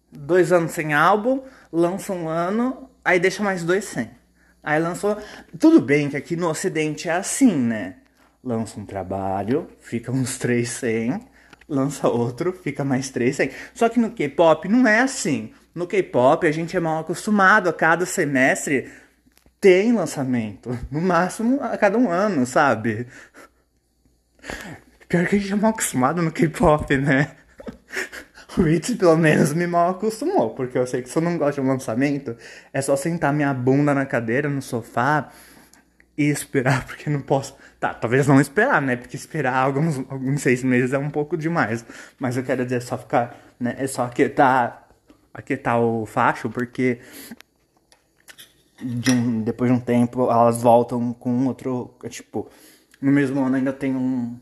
dois 0.09 0.53
anos 0.53 0.71
sem 0.71 0.93
álbum, 0.93 1.41
lança 1.71 2.13
um 2.13 2.29
ano, 2.29 2.89
aí 3.03 3.19
deixa 3.19 3.43
mais 3.43 3.63
dois 3.63 3.83
sem. 3.83 4.09
Aí 4.63 4.79
lançou. 4.81 5.17
Tudo 5.59 5.81
bem 5.81 6.09
que 6.09 6.15
aqui 6.15 6.37
no 6.37 6.47
Ocidente 6.47 7.09
é 7.09 7.13
assim, 7.13 7.53
né? 7.53 7.97
Lança 8.41 8.79
um 8.79 8.85
trabalho, 8.85 9.67
fica 9.81 10.11
uns 10.11 10.37
três 10.37 10.69
sem, 10.69 11.19
lança 11.67 12.07
outro, 12.07 12.53
fica 12.53 12.85
mais 12.85 13.09
três 13.09 13.35
sem. 13.35 13.51
Só 13.73 13.89
que 13.89 13.99
no 13.99 14.11
K-pop 14.11 14.69
não 14.69 14.87
é 14.87 15.01
assim. 15.01 15.51
No 15.75 15.85
K-pop 15.85 16.47
a 16.47 16.51
gente 16.51 16.77
é 16.77 16.79
mal 16.79 16.99
acostumado 16.99 17.67
a 17.67 17.73
cada 17.73 18.05
semestre 18.05 18.89
tem 19.59 19.93
lançamento. 19.93 20.77
No 20.91 21.01
máximo 21.01 21.61
a 21.61 21.77
cada 21.77 21.97
um 21.97 22.09
ano, 22.09 22.45
sabe? 22.45 23.07
Pior 25.13 25.27
que 25.27 25.35
a 25.35 25.39
gente 25.39 25.53
é 25.53 25.55
mal 25.55 25.69
acostumado 25.69 26.23
no 26.23 26.31
K-pop, 26.31 26.97
né? 26.97 27.35
O 28.57 28.67
Itzy 28.67 28.95
pelo 28.95 29.15
menos 29.15 29.53
me 29.53 29.67
mal 29.67 29.91
acostumou, 29.91 30.51
porque 30.55 30.75
eu 30.75 30.87
sei 30.87 31.03
que 31.03 31.09
se 31.09 31.15
eu 31.15 31.21
não 31.21 31.37
gosto 31.37 31.61
de 31.61 31.67
um 31.67 31.71
lançamento, 31.71 32.35
é 32.71 32.81
só 32.81 32.95
sentar 32.95 33.31
minha 33.31 33.53
bunda 33.53 33.93
na 33.93 34.07
cadeira, 34.07 34.49
no 34.49 34.61
sofá 34.61 35.29
e 36.17 36.29
esperar, 36.29 36.85
porque 36.87 37.11
não 37.11 37.21
posso. 37.21 37.55
Tá, 37.79 37.93
talvez 37.93 38.25
não 38.25 38.41
esperar, 38.41 38.81
né? 38.81 38.95
Porque 38.95 39.15
esperar 39.15 39.55
alguns, 39.55 39.97
alguns 40.09 40.41
seis 40.41 40.63
meses 40.63 40.93
é 40.93 40.97
um 40.97 41.11
pouco 41.11 41.37
demais. 41.37 41.85
Mas 42.19 42.35
eu 42.35 42.43
quero 42.43 42.63
dizer, 42.63 42.77
é 42.77 42.79
só 42.79 42.97
ficar, 42.97 43.37
né? 43.59 43.75
É 43.77 43.85
só 43.85 44.05
aquietar, 44.05 44.87
aquietar 45.31 45.79
o 45.79 46.07
facho, 46.07 46.49
porque 46.49 46.99
de 48.81 49.11
um, 49.11 49.41
depois 49.41 49.69
de 49.69 49.77
um 49.77 49.79
tempo 49.79 50.23
elas 50.23 50.63
voltam 50.63 51.13
com 51.13 51.45
outro. 51.45 51.95
Tipo, 52.09 52.49
no 52.99 53.11
mesmo 53.11 53.43
ano 53.43 53.55
ainda 53.57 53.73
tem 53.73 53.95
um 53.95 54.39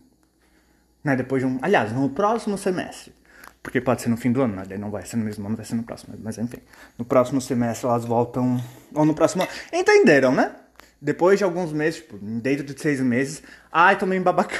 né? 1.03 1.15
Depois 1.15 1.41
de 1.41 1.47
um. 1.47 1.59
Aliás, 1.61 1.91
no 1.91 2.09
próximo 2.09 2.57
semestre. 2.57 3.13
Porque 3.61 3.79
pode 3.79 4.01
ser 4.01 4.09
no 4.09 4.17
fim 4.17 4.31
do 4.31 4.41
ano, 4.41 4.55
né? 4.55 4.77
Não 4.77 4.89
vai 4.89 5.05
ser 5.05 5.17
no 5.17 5.23
mesmo 5.23 5.45
ano, 5.45 5.55
vai 5.55 5.65
ser 5.65 5.75
no 5.75 5.83
próximo. 5.83 6.15
Mas 6.19 6.37
enfim. 6.37 6.57
No 6.97 7.05
próximo 7.05 7.39
semestre 7.39 7.87
elas 7.87 8.05
voltam. 8.05 8.61
Ou 8.93 9.05
no 9.05 9.13
próximo. 9.13 9.47
Entenderam, 9.71 10.33
né? 10.33 10.55
Depois 10.99 11.37
de 11.37 11.43
alguns 11.43 11.71
meses, 11.71 12.01
tipo, 12.01 12.17
dentro 12.17 12.63
de 12.63 12.79
seis 12.79 12.99
meses. 12.99 13.43
Ai, 13.71 13.97
tô 13.97 14.05
meio 14.05 14.21
babaca. 14.21 14.55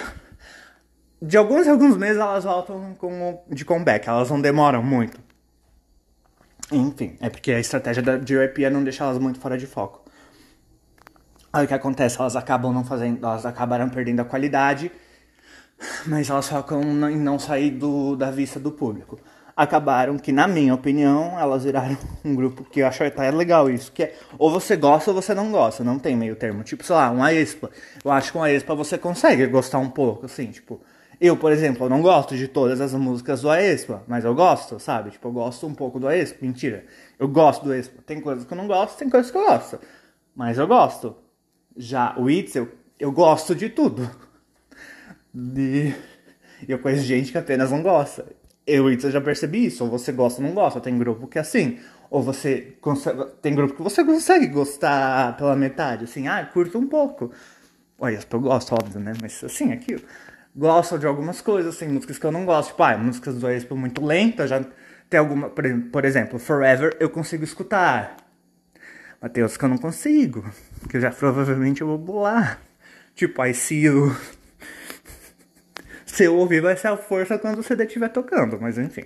De 1.24 1.38
alguns 1.38 1.68
alguns 1.68 1.98
meses 1.98 2.18
elas 2.18 2.44
voltam 2.44 2.96
com, 2.96 3.44
de 3.50 3.64
comeback. 3.64 4.08
Elas 4.08 4.30
não 4.30 4.42
demoram 4.42 4.82
muito. 4.82 5.20
Enfim, 6.72 7.18
é 7.20 7.30
porque 7.30 7.52
a 7.52 7.60
estratégia 7.60 8.02
da 8.02 8.18
JYP 8.18 8.66
é 8.66 8.70
não 8.70 8.84
deixar 8.84 9.06
elas 9.06 9.18
muito 9.18 9.40
fora 9.40 9.58
de 9.58 9.68
foco. 9.68 10.04
Aí 11.54 11.66
o 11.66 11.68
que 11.68 11.74
acontece? 11.74 12.20
Elas 12.20 12.36
acabam 12.36 12.74
não 12.74 12.84
fazendo. 12.84 13.24
Elas 13.24 13.46
acabaram 13.46 13.90
perdendo 13.90 14.22
a 14.22 14.26
qualidade 14.26 14.92
mas 16.06 16.30
elas 16.30 16.48
focam 16.48 16.82
em 17.10 17.18
não 17.18 17.40
sair 17.40 17.72
do, 17.72 18.16
da 18.16 18.32
vista 18.32 18.60
do 18.60 18.72
público. 18.72 19.20
Acabaram 19.56 20.18
que, 20.18 20.32
na 20.32 20.48
minha 20.48 20.74
opinião, 20.74 21.38
elas 21.40 21.64
viraram 21.64 21.98
um 22.24 22.36
grupo 22.36 22.64
que 22.64 22.80
eu 22.80 22.88
acho 22.88 23.04
até 23.04 23.30
legal 23.32 23.70
isso, 23.70 23.92
que 23.92 24.04
é 24.04 24.16
ou 24.38 24.50
você 24.50 24.76
gosta 24.76 25.12
ou 25.12 25.22
você 25.22 25.34
não 25.34 25.52
gosta, 25.52 25.84
não 25.84 26.00
tem 26.00 26.16
meio 26.16 26.36
termo. 26.36 26.64
Tipo, 26.64 26.84
sei 26.84 26.96
lá, 26.96 27.12
uma 27.12 27.34
Expa. 27.34 27.70
Eu 28.04 28.12
acho 28.12 28.32
que 28.32 28.38
uma 28.38 28.52
Expa 28.52 28.74
você 28.74 28.98
consegue 28.98 29.46
gostar 29.48 29.80
um 29.80 29.90
pouco, 29.90 30.26
assim, 30.26 30.48
tipo... 30.48 30.82
Eu, 31.20 31.38
por 31.38 31.52
exemplo, 31.52 31.88
não 31.88 32.02
gosto 32.02 32.36
de 32.36 32.48
todas 32.48 32.82
as 32.82 32.96
músicas 32.96 33.44
do 33.44 33.50
Aespa, 33.52 34.02
mas 34.08 34.26
eu 34.26 34.34
gosto, 34.34 34.80
sabe? 34.80 35.12
Tipo, 35.12 35.28
eu 35.28 35.32
gosto 35.32 35.68
um 35.68 35.76
pouco 35.76 36.00
do 36.00 36.08
Aespa. 36.08 36.40
Mentira. 36.42 36.84
Eu 37.20 37.28
gosto 37.28 37.64
do 37.64 37.72
Aespa. 37.72 38.02
Tem 38.04 38.20
coisas 38.20 38.44
que 38.44 38.52
eu 38.52 38.58
não 38.58 38.66
gosto, 38.66 38.98
tem 38.98 39.08
coisas 39.08 39.30
que 39.30 39.38
eu 39.38 39.46
gosto. 39.46 39.80
Mas 40.36 40.58
eu 40.58 40.66
gosto. 40.66 41.16
Já 41.78 42.16
o 42.18 42.28
Itzel, 42.28 42.70
eu 43.00 43.12
gosto 43.12 43.54
de 43.54 43.70
tudo 43.70 44.10
de. 45.34 45.94
E 46.68 46.72
eu 46.72 46.80
conheço 46.80 47.04
gente 47.04 47.32
que 47.32 47.38
apenas 47.38 47.72
não 47.72 47.82
gosta. 47.82 48.26
Eu 48.66 48.98
já 49.00 49.20
percebi 49.20 49.66
isso. 49.66 49.84
Ou 49.84 49.90
você 49.90 50.12
gosta 50.12 50.42
ou 50.42 50.48
não 50.48 50.54
gosta. 50.54 50.80
Tem 50.80 50.98
grupo 50.98 51.28
que 51.28 51.38
é 51.38 51.42
assim. 51.42 51.80
Ou 52.10 52.22
você 52.22 52.78
consegue. 52.82 53.26
Tem 53.42 53.56
grupo 53.56 53.74
que 53.74 53.82
você 53.82 54.04
consegue 54.04 54.48
gostar 54.48 55.36
pela 55.38 55.56
metade. 55.56 56.04
Assim, 56.04 56.28
ah, 56.28 56.46
curto 56.46 56.78
um 56.78 56.88
pouco. 56.88 57.32
Olha, 57.98 58.20
eu 58.30 58.40
gosto, 58.40 58.74
óbvio, 58.74 59.00
né? 59.00 59.14
Mas 59.22 59.44
assim, 59.44 59.72
aquilo. 59.72 60.02
Gosto 60.56 61.00
de 61.00 61.08
algumas 61.08 61.40
coisas, 61.40 61.76
assim, 61.76 61.88
músicas 61.88 62.18
que 62.18 62.26
eu 62.26 62.32
não 62.32 62.46
gosto. 62.46 62.70
Tipo, 62.70 62.84
ah, 62.84 62.98
músicas 62.98 63.36
do 63.36 63.50
Expo 63.50 63.76
muito 63.76 64.06
lenta. 64.06 64.48
Já 64.48 64.64
tem 65.10 65.20
alguma. 65.20 65.50
Por 65.50 66.06
exemplo, 66.06 66.38
Forever 66.38 66.96
eu 67.00 67.10
consigo 67.10 67.44
escutar. 67.44 68.18
Mas 69.20 69.32
tem 69.32 69.44
outros 69.44 69.58
que 69.58 69.66
eu 69.66 69.70
não 69.70 69.78
consigo. 69.78 70.46
Que 70.90 71.00
já 71.00 71.12
provavelmente 71.12 71.82
eu 71.82 71.88
vou 71.88 72.00
pular. 72.00 72.60
Tipo, 73.16 73.46
I 73.46 73.54
See 73.54 73.82
You 73.86 74.16
você 76.12 76.28
ouvir 76.28 76.62
vai 76.62 76.76
ser 76.76 76.88
a 76.88 76.98
força 76.98 77.38
quando 77.38 77.60
o 77.60 77.64
CD 77.64 77.86
estiver 77.86 78.10
tocando, 78.10 78.60
mas 78.60 78.78
enfim. 78.78 79.04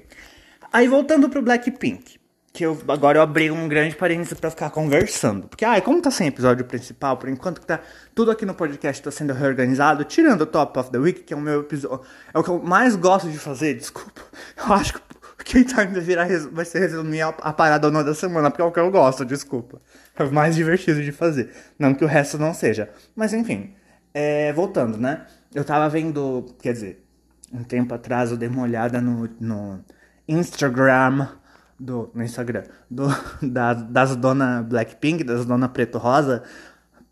Aí 0.73 0.87
voltando 0.87 1.29
pro 1.29 1.41
Blackpink, 1.41 2.19
que 2.51 2.65
eu 2.65 2.77
agora 2.87 3.19
eu 3.19 3.21
abri 3.21 3.51
um 3.51 3.67
grande 3.67 3.95
parênteses 3.95 4.39
para 4.39 4.49
ficar 4.49 4.69
conversando. 4.69 5.47
Porque, 5.47 5.63
ah, 5.63 5.79
como 5.81 6.01
tá 6.01 6.09
sem 6.09 6.27
episódio 6.27 6.65
principal, 6.65 7.17
por 7.17 7.29
enquanto 7.29 7.61
que 7.61 7.67
tá 7.67 7.79
tudo 8.13 8.31
aqui 8.31 8.45
no 8.45 8.53
podcast 8.53 9.03
tá 9.03 9.11
sendo 9.11 9.33
reorganizado, 9.33 10.03
tirando 10.05 10.41
o 10.41 10.45
Top 10.45 10.77
of 10.79 10.89
the 10.91 10.97
Week, 10.97 11.23
que 11.23 11.33
é 11.33 11.37
o 11.37 11.41
meu 11.41 11.61
episódio, 11.61 12.01
é 12.33 12.39
o 12.39 12.43
que 12.43 12.49
eu 12.49 12.61
mais 12.63 12.95
gosto 12.95 13.29
de 13.29 13.37
fazer, 13.37 13.75
desculpa. 13.75 14.21
Eu 14.57 14.73
acho 14.73 14.93
que 14.93 15.05
quem 15.45 15.63
tá 15.63 15.83
virar, 15.83 16.27
vai 16.51 16.65
ser 16.65 16.79
resumir 16.79 17.21
a, 17.21 17.27
a 17.27 17.53
parada 17.53 17.87
ou 17.87 18.03
da 18.03 18.15
semana, 18.15 18.49
porque 18.49 18.61
é 18.61 18.65
o 18.65 18.71
que 18.71 18.79
eu 18.79 18.89
gosto, 18.89 19.23
desculpa. 19.23 19.79
É 20.17 20.23
o 20.23 20.33
mais 20.33 20.55
divertido 20.55 21.03
de 21.03 21.11
fazer. 21.11 21.53
Não 21.77 21.93
que 21.93 22.03
o 22.03 22.07
resto 22.07 22.39
não 22.39 22.51
seja. 22.51 22.89
Mas 23.15 23.31
enfim, 23.31 23.75
é, 24.11 24.51
voltando, 24.53 24.97
né? 24.97 25.25
Eu 25.55 25.63
tava 25.63 25.87
vendo, 25.89 26.45
quer 26.61 26.73
dizer, 26.73 27.05
um 27.51 27.63
tempo 27.63 27.93
atrás 27.93 28.29
eu 28.29 28.37
dei 28.37 28.49
uma 28.49 28.63
olhada 28.63 28.99
no, 28.99 29.29
no 29.39 29.83
Instagram 30.27 31.29
do 31.79 32.11
no 32.13 32.23
Instagram 32.23 32.63
do 32.91 33.07
das, 33.41 33.81
das 33.83 34.15
dona 34.17 34.61
Blackpink, 34.61 35.23
das 35.23 35.45
dona 35.45 35.69
Preto 35.69 35.97
Rosa, 35.97 36.43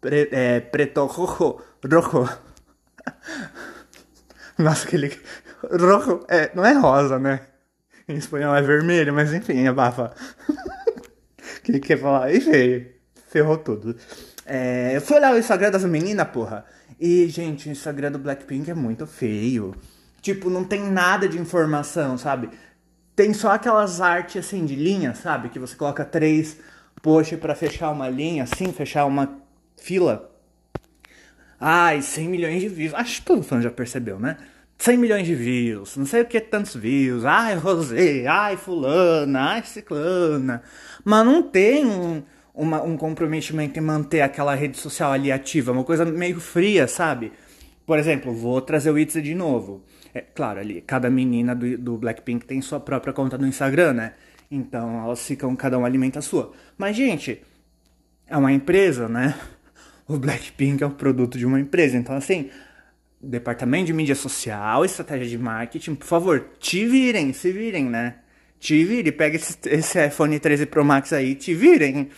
pre, 0.01 0.27
é, 0.31 0.59
Preto 0.59 1.05
Rojo, 1.05 1.62
Rojo. 1.85 2.38
Nossa, 4.59 4.88
aquele 4.88 5.17
rojo, 5.63 6.25
é, 6.27 6.51
não 6.53 6.65
é 6.65 6.73
rosa, 6.73 7.17
né? 7.17 7.47
Em 8.07 8.15
espanhol 8.17 8.55
é 8.55 8.62
vermelho, 8.62 9.13
mas 9.13 9.33
enfim, 9.33 9.65
abafa. 9.67 10.13
que 11.63 11.71
ele 11.71 11.79
quer 11.79 11.97
falar? 11.97 12.31
E 12.33 12.39
veio. 12.39 12.91
Ferrou 13.29 13.57
tudo. 13.57 13.95
É, 14.45 14.95
eu 14.95 15.01
fui 15.01 15.17
olhar 15.17 15.33
o 15.33 15.38
Instagram 15.38 15.71
das 15.71 15.83
meninas, 15.85 16.27
porra. 16.27 16.65
E, 17.00 17.27
gente, 17.27 17.69
o 17.69 17.71
Instagram 17.71 18.12
do 18.12 18.19
Blackpink 18.19 18.69
é 18.69 18.73
muito 18.73 19.07
feio. 19.07 19.75
Tipo, 20.21 20.50
não 20.50 20.63
tem 20.63 20.81
nada 20.89 21.27
de 21.27 21.39
informação, 21.39 22.17
sabe? 22.17 22.50
Tem 23.15 23.33
só 23.33 23.51
aquelas 23.51 24.01
artes 24.01 24.45
assim 24.45 24.65
de 24.65 24.75
linha, 24.75 25.13
sabe? 25.13 25.50
Que 25.50 25.59
você 25.59 25.75
coloca 25.75 26.03
três 26.05 26.57
posts 27.01 27.38
para 27.38 27.55
fechar 27.55 27.91
uma 27.91 28.09
linha, 28.09 28.43
assim, 28.43 28.71
fechar 28.71 29.05
uma 29.05 29.38
fila. 29.77 30.31
Ai, 31.59 32.01
100 32.01 32.29
milhões 32.29 32.62
de 32.62 32.69
views. 32.69 32.93
Acho 32.93 33.21
que 33.21 33.25
todo 33.25 33.43
fã 33.43 33.62
já 33.62 33.69
percebeu, 33.69 34.19
né? 34.19 34.38
100 34.77 34.97
milhões 34.97 35.25
de 35.25 35.35
views, 35.35 35.95
não 35.95 36.05
sei 36.05 36.23
o 36.23 36.25
que 36.25 36.41
tantos 36.41 36.75
views. 36.75 37.23
Ai, 37.23 37.55
Rosé, 37.55 38.25
ai, 38.27 38.57
fulana, 38.57 39.51
ai, 39.51 39.63
ciclana. 39.63 40.62
Mas 41.05 41.25
não 41.25 41.41
tem 41.43 41.85
um, 41.85 42.23
uma, 42.53 42.81
um 42.83 42.95
comprometimento 42.95 43.79
em 43.79 43.81
manter 43.81 44.22
aquela 44.22 44.53
rede 44.53 44.77
social 44.77 45.12
ali 45.12 45.31
ativa. 45.31 45.72
Uma 45.72 45.83
coisa 45.83 46.05
meio 46.05 46.39
fria, 46.39 46.88
sabe? 46.88 47.31
Por 47.86 47.98
exemplo, 47.98 48.33
vou 48.33 48.62
trazer 48.62 48.91
o 48.91 49.00
Itzy 49.00 49.22
de 49.22 49.33
novo. 49.33 49.83
É, 50.13 50.22
claro, 50.22 50.60
ali, 50.60 50.81
cada 50.81 51.10
menina 51.10 51.55
do, 51.55 51.77
do 51.77 51.98
Blackpink 51.98 52.45
tem 52.45 52.62
sua 52.62 52.79
própria 52.79 53.12
conta 53.12 53.38
no 53.38 53.48
Instagram, 53.48 53.93
né? 53.93 54.13
Então 54.50 55.03
elas 55.03 55.25
ficam, 55.25 55.55
cada 55.55 55.77
um 55.79 55.86
alimenta 55.86 56.19
a 56.19 56.22
sua. 56.22 56.53
Mas, 56.77 56.95
gente, 56.95 57.41
é 58.27 58.38
uma 58.38 58.51
empresa, 58.51 59.07
né? 59.07 59.36
O 60.05 60.17
Blackpink 60.17 60.83
é 60.83 60.86
o 60.86 60.91
produto 60.91 61.38
de 61.38 61.45
uma 61.45 61.57
empresa. 61.57 61.95
Então, 61.95 62.13
assim, 62.13 62.50
departamento 63.22 63.86
de 63.86 63.93
mídia 63.93 64.15
social, 64.15 64.83
estratégia 64.83 65.25
de 65.25 65.38
marketing, 65.38 65.95
por 65.95 66.05
favor, 66.05 66.45
te 66.60 66.86
virem, 66.86 67.31
se 67.31 67.53
virem, 67.53 67.86
né? 67.86 68.15
Te 68.60 68.83
virem, 68.83 69.13
pega 69.13 69.38
esse, 69.38 69.57
esse 69.65 70.05
iPhone 70.05 70.38
13 70.38 70.65
Pro 70.65 70.83
Max 70.83 71.13
aí, 71.13 71.36
te 71.36 71.53
virem. 71.53 72.10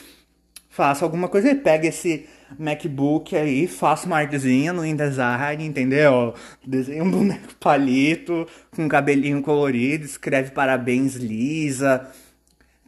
Faça 0.76 1.06
alguma 1.06 1.30
coisa 1.30 1.48
aí, 1.48 1.56
pega 1.56 1.88
esse 1.88 2.28
MacBook 2.60 3.34
aí, 3.34 3.66
faça 3.66 4.08
uma 4.08 4.18
artezinha 4.18 4.74
no 4.74 4.86
InDesign, 4.86 5.66
entendeu? 5.66 6.34
Desenha 6.68 7.02
um 7.02 7.10
boneco 7.10 7.56
palito 7.58 8.46
com 8.76 8.86
cabelinho 8.90 9.42
colorido, 9.42 10.04
escreve 10.04 10.52
parabéns 10.52 11.16
Lisa, 11.16 12.12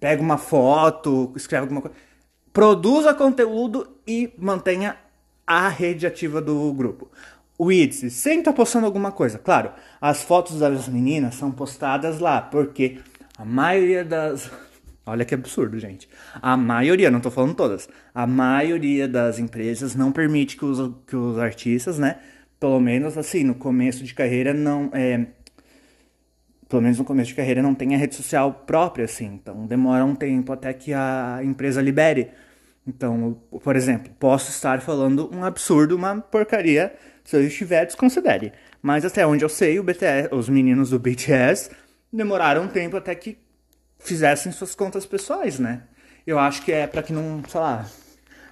pega 0.02 0.22
uma 0.22 0.38
foto, 0.38 1.32
escreve 1.34 1.62
alguma 1.62 1.80
coisa. 1.80 1.96
Produza 2.52 3.14
conteúdo 3.14 3.88
e 4.06 4.34
mantenha 4.38 4.98
a 5.46 5.70
rede 5.70 6.06
ativa 6.06 6.42
do 6.42 6.74
grupo. 6.74 7.10
O 7.58 7.72
IDS 7.72 8.12
sempre 8.12 8.44
tá 8.44 8.52
postando 8.52 8.86
alguma 8.86 9.14
coisa. 9.14 9.40
Claro, 9.40 9.72
as 10.02 10.22
fotos 10.22 10.60
das 10.60 10.90
meninas 10.90 11.36
são 11.36 11.52
postadas 11.52 12.20
lá, 12.20 12.42
porque 12.42 13.00
a 13.38 13.46
maioria 13.46 14.04
das. 14.04 14.52
Olha 15.08 15.24
que 15.24 15.34
absurdo, 15.34 15.80
gente. 15.80 16.10
A 16.42 16.58
maioria, 16.58 17.10
não 17.10 17.22
tô 17.22 17.32
falando 17.32 17.56
todas, 17.56 17.88
a 18.14 18.28
maioria 18.28 19.08
das 19.08 19.40
empresas 19.40 19.96
não 19.96 20.12
permite 20.12 20.58
que 20.58 20.66
os, 20.66 20.92
que 21.08 21.16
os 21.16 21.38
artistas, 21.38 21.98
né? 21.98 22.18
Pelo 22.60 22.80
menos 22.80 23.18
assim, 23.18 23.44
no 23.44 23.56
começo 23.56 24.04
de 24.04 24.14
carreira, 24.14 24.54
não. 24.54 24.90
É, 24.94 25.28
pelo 26.68 26.82
menos 26.82 26.98
no 26.98 27.06
começo 27.06 27.30
de 27.30 27.36
carreira, 27.36 27.62
não 27.62 27.74
tenha 27.74 27.98
rede 27.98 28.16
social 28.16 28.52
própria, 28.68 29.06
assim. 29.06 29.26
Então 29.26 29.66
demora 29.66 30.04
um 30.04 30.14
tempo 30.14 30.52
até 30.52 30.74
que 30.74 30.94
a 30.94 31.40
empresa 31.42 31.82
libere. 31.82 32.30
Então, 32.86 33.42
por 33.64 33.76
exemplo, 33.76 34.12
posso 34.20 34.50
estar 34.50 34.82
falando 34.82 35.30
um 35.34 35.44
absurdo, 35.44 35.96
uma 35.96 36.20
porcaria 36.20 36.94
se 37.24 37.36
eu 37.36 37.46
estiver, 37.46 37.86
desconsidere. 37.86 38.54
Mas 38.82 39.04
até 39.04 39.26
onde 39.28 39.44
eu 39.44 39.50
sei, 39.50 39.82
BTS, 39.82 40.30
os 40.34 40.48
meninos 40.48 40.92
do 40.92 41.00
BTS 41.00 41.70
demoraram 42.12 42.64
um 42.64 42.68
tempo 42.68 42.96
até 42.96 43.14
que 43.14 43.38
fizessem 44.00 44.52
suas 44.52 44.76
contas 44.76 45.06
pessoais, 45.06 45.60
né? 45.60 45.84
Eu 46.26 46.38
acho 46.40 46.62
que 46.64 46.72
é 46.72 46.86
para 46.86 47.02
que 47.02 47.14
não, 47.14 47.42
sei 47.48 47.60
lá, 47.60 47.86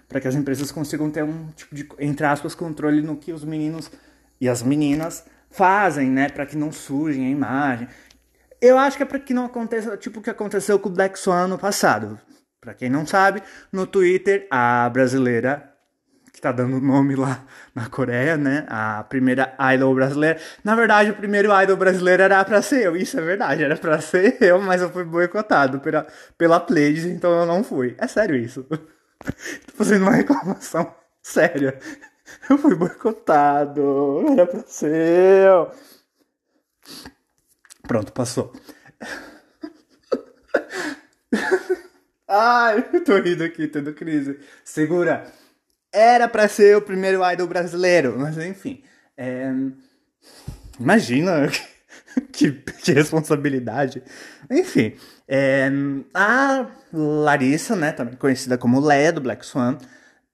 para 0.08 0.22
que 0.22 0.28
as 0.28 0.36
empresas 0.36 0.72
consigam 0.72 1.10
ter 1.10 1.24
um 1.24 1.48
tipo 1.52 1.76
de, 1.76 1.88
entre 2.00 2.26
aspas, 2.26 2.56
controle 2.56 3.02
no 3.02 3.18
que 3.18 3.34
os 3.34 3.44
meninos 3.44 3.92
e 4.40 4.48
as 4.48 4.62
meninas 4.62 5.26
fazem, 5.50 6.10
né? 6.10 6.30
Para 6.30 6.46
que 6.46 6.58
não 6.58 6.72
sujem 6.72 7.26
a 7.26 7.30
imagem. 7.30 7.88
Eu 8.62 8.78
acho 8.78 8.98
que 8.98 9.04
é 9.04 9.06
para 9.06 9.20
que 9.20 9.34
não 9.34 9.46
aconteça, 9.46 9.98
tipo 9.98 10.20
o 10.20 10.24
que 10.24 10.30
aconteceu 10.30 10.80
com 10.80 10.90
o 10.90 10.92
Black 10.92 11.20
Swan 11.20 11.48
no 11.48 11.58
passado. 11.58 12.20
Para 12.62 12.74
quem 12.74 12.90
não 12.90 13.06
sabe, 13.06 13.44
no 13.72 13.86
Twitter, 13.86 14.48
a 14.50 14.90
brasileira 14.90 15.75
que 16.36 16.42
tá 16.42 16.52
dando 16.52 16.82
nome 16.82 17.16
lá 17.16 17.46
na 17.74 17.88
Coreia, 17.90 18.36
né? 18.36 18.66
A 18.68 19.06
primeira 19.06 19.56
idol 19.74 19.96
brasileira. 19.96 20.38
Na 20.66 20.76
verdade, 20.76 21.12
o 21.12 21.16
primeiro 21.16 21.50
idol 21.62 21.78
brasileiro 21.78 22.24
era 22.24 22.44
pra 22.44 22.62
ser 22.62 22.84
eu. 22.86 22.98
Isso 22.98 23.18
é 23.18 23.22
verdade, 23.22 23.64
era 23.64 23.78
pra 23.78 24.02
ser 24.02 24.38
eu, 24.44 24.60
mas 24.62 24.82
eu 24.82 24.90
fui 24.92 25.06
boicotado 25.06 25.80
pela, 25.80 26.06
pela 26.38 26.60
Pleiades, 26.60 27.06
então 27.06 27.32
eu 27.32 27.46
não 27.46 27.64
fui. 27.64 27.96
É 27.98 28.06
sério 28.06 28.36
isso. 28.36 28.64
Tô 28.68 29.74
fazendo 29.76 30.02
uma 30.04 30.12
reclamação 30.12 30.94
séria. 31.24 31.80
Eu 32.50 32.58
fui 32.58 32.76
boicotado. 32.76 34.26
Era 34.34 34.46
pra 34.46 34.64
ser 34.68 35.48
eu. 35.48 35.72
Pronto, 37.88 38.12
passou. 38.12 38.52
Ai, 42.28 42.90
eu 42.92 43.04
tô 43.04 43.18
rindo 43.20 43.44
aqui, 43.44 43.68
tendo 43.68 43.94
crise. 43.94 44.40
Segura. 44.66 45.32
Era 45.96 46.28
para 46.28 46.50
ser 46.50 46.76
o 46.76 46.82
primeiro 46.82 47.22
idol 47.32 47.48
brasileiro, 47.48 48.20
mas 48.20 48.38
enfim. 48.38 48.84
É... 49.16 49.50
Imagina 50.78 51.50
que, 52.34 52.52
que, 52.52 52.92
responsabilidade. 52.92 54.04
Enfim, 54.52 54.94
é... 55.26 55.70
a 56.14 56.68
Larissa, 56.92 57.78
né, 57.78 57.94
também 57.94 58.16
conhecida 58.16 58.58
como 58.58 58.82
Leia 58.82 59.14
do 59.14 59.22
Black 59.22 59.46
Swan, 59.46 59.78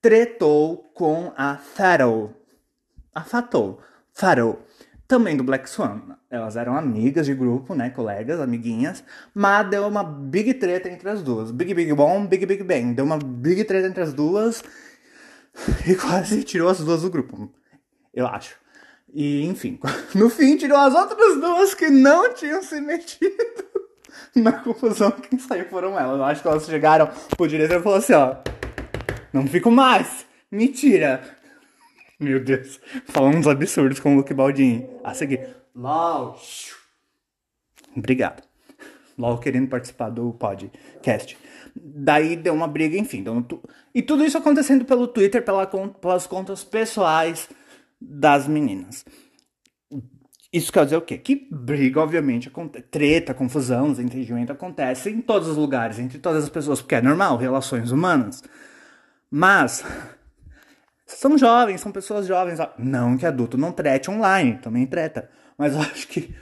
tretou 0.00 0.78
com 0.94 1.32
a 1.36 1.56
Fatal. 1.56 2.34
A 3.14 3.22
Fatal. 3.22 3.78
Fatal. 4.12 4.58
Também 5.06 5.36
do 5.36 5.44
Black 5.44 5.70
Swan. 5.70 6.16
Elas 6.28 6.56
eram 6.56 6.76
amigas 6.76 7.26
de 7.26 7.34
grupo, 7.34 7.72
né? 7.72 7.90
Colegas, 7.90 8.40
amiguinhas. 8.40 9.04
Mas 9.32 9.68
deu 9.68 9.86
uma 9.86 10.02
big 10.02 10.54
treta 10.54 10.88
entre 10.88 11.08
as 11.08 11.22
duas. 11.22 11.52
Big 11.52 11.72
Big 11.72 11.92
Bom, 11.92 12.26
Big 12.26 12.44
Big 12.46 12.64
Bang. 12.64 12.94
Deu 12.94 13.04
uma 13.04 13.18
big 13.18 13.62
treta 13.62 13.86
entre 13.86 14.02
as 14.02 14.12
duas. 14.12 14.64
e 15.86 15.94
quase 15.94 16.42
tirou 16.44 16.68
as 16.68 16.80
duas 16.80 17.02
do 17.02 17.10
grupo, 17.10 17.52
eu 18.12 18.26
acho. 18.26 18.56
E 19.12 19.44
enfim, 19.46 19.78
no 20.14 20.30
fim 20.30 20.56
tirou 20.56 20.78
as 20.78 20.94
outras 20.94 21.40
duas 21.40 21.74
que 21.74 21.88
não 21.90 22.32
tinham 22.32 22.62
se 22.62 22.80
metido 22.80 23.64
na 24.34 24.52
confusão. 24.52 25.10
Quem 25.10 25.38
saiu 25.38 25.66
foram 25.66 25.98
elas. 25.98 26.18
Eu 26.18 26.24
acho 26.24 26.42
que 26.42 26.48
elas 26.48 26.64
chegaram 26.64 27.10
pro 27.36 27.48
diretor 27.48 27.80
e 27.80 27.82
falaram 27.82 28.02
assim: 28.02 28.14
ó, 28.14 28.36
não 29.32 29.46
fico 29.46 29.70
mais, 29.70 30.26
mentira. 30.50 31.22
Meu 32.18 32.42
Deus, 32.42 32.80
falando 33.06 33.38
uns 33.38 33.48
absurdos 33.48 33.98
com 33.98 34.14
o 34.14 34.16
Luke 34.18 34.32
Baldini. 34.32 34.88
A 35.02 35.12
seguir, 35.12 35.56
LOL. 35.74 36.38
Obrigado. 37.96 38.51
LOL 39.18 39.38
querendo 39.38 39.68
participar 39.68 40.10
do 40.10 40.32
podcast. 40.32 41.36
Daí 41.74 42.36
deu 42.36 42.54
uma 42.54 42.68
briga, 42.68 42.96
enfim. 42.96 43.24
Tu... 43.46 43.62
E 43.94 44.02
tudo 44.02 44.24
isso 44.24 44.38
acontecendo 44.38 44.84
pelo 44.84 45.06
Twitter, 45.08 45.44
pela, 45.44 45.66
pelas 45.66 46.26
contas 46.26 46.64
pessoais 46.64 47.48
das 48.00 48.46
meninas. 48.46 49.04
Isso 50.52 50.70
quer 50.70 50.84
dizer 50.84 50.96
o 50.96 51.02
quê? 51.02 51.16
Que 51.16 51.48
briga, 51.50 52.00
obviamente, 52.00 52.52
treta, 52.90 53.32
confusão, 53.32 53.90
desentendimento 53.90 54.52
acontece 54.52 55.08
em 55.08 55.20
todos 55.22 55.48
os 55.48 55.56
lugares, 55.56 55.98
entre 55.98 56.18
todas 56.18 56.44
as 56.44 56.50
pessoas, 56.50 56.82
porque 56.82 56.96
é 56.96 57.00
normal, 57.00 57.38
relações 57.38 57.90
humanas. 57.90 58.42
Mas 59.30 59.82
são 61.06 61.38
jovens, 61.38 61.80
são 61.80 61.90
pessoas 61.90 62.26
jovens. 62.26 62.58
Não 62.78 63.16
que 63.16 63.24
adulto 63.24 63.56
não 63.56 63.72
trete 63.72 64.10
online, 64.10 64.58
também 64.58 64.86
treta. 64.86 65.30
Mas 65.56 65.72
eu 65.72 65.80
acho 65.80 66.06
que, 66.08 66.34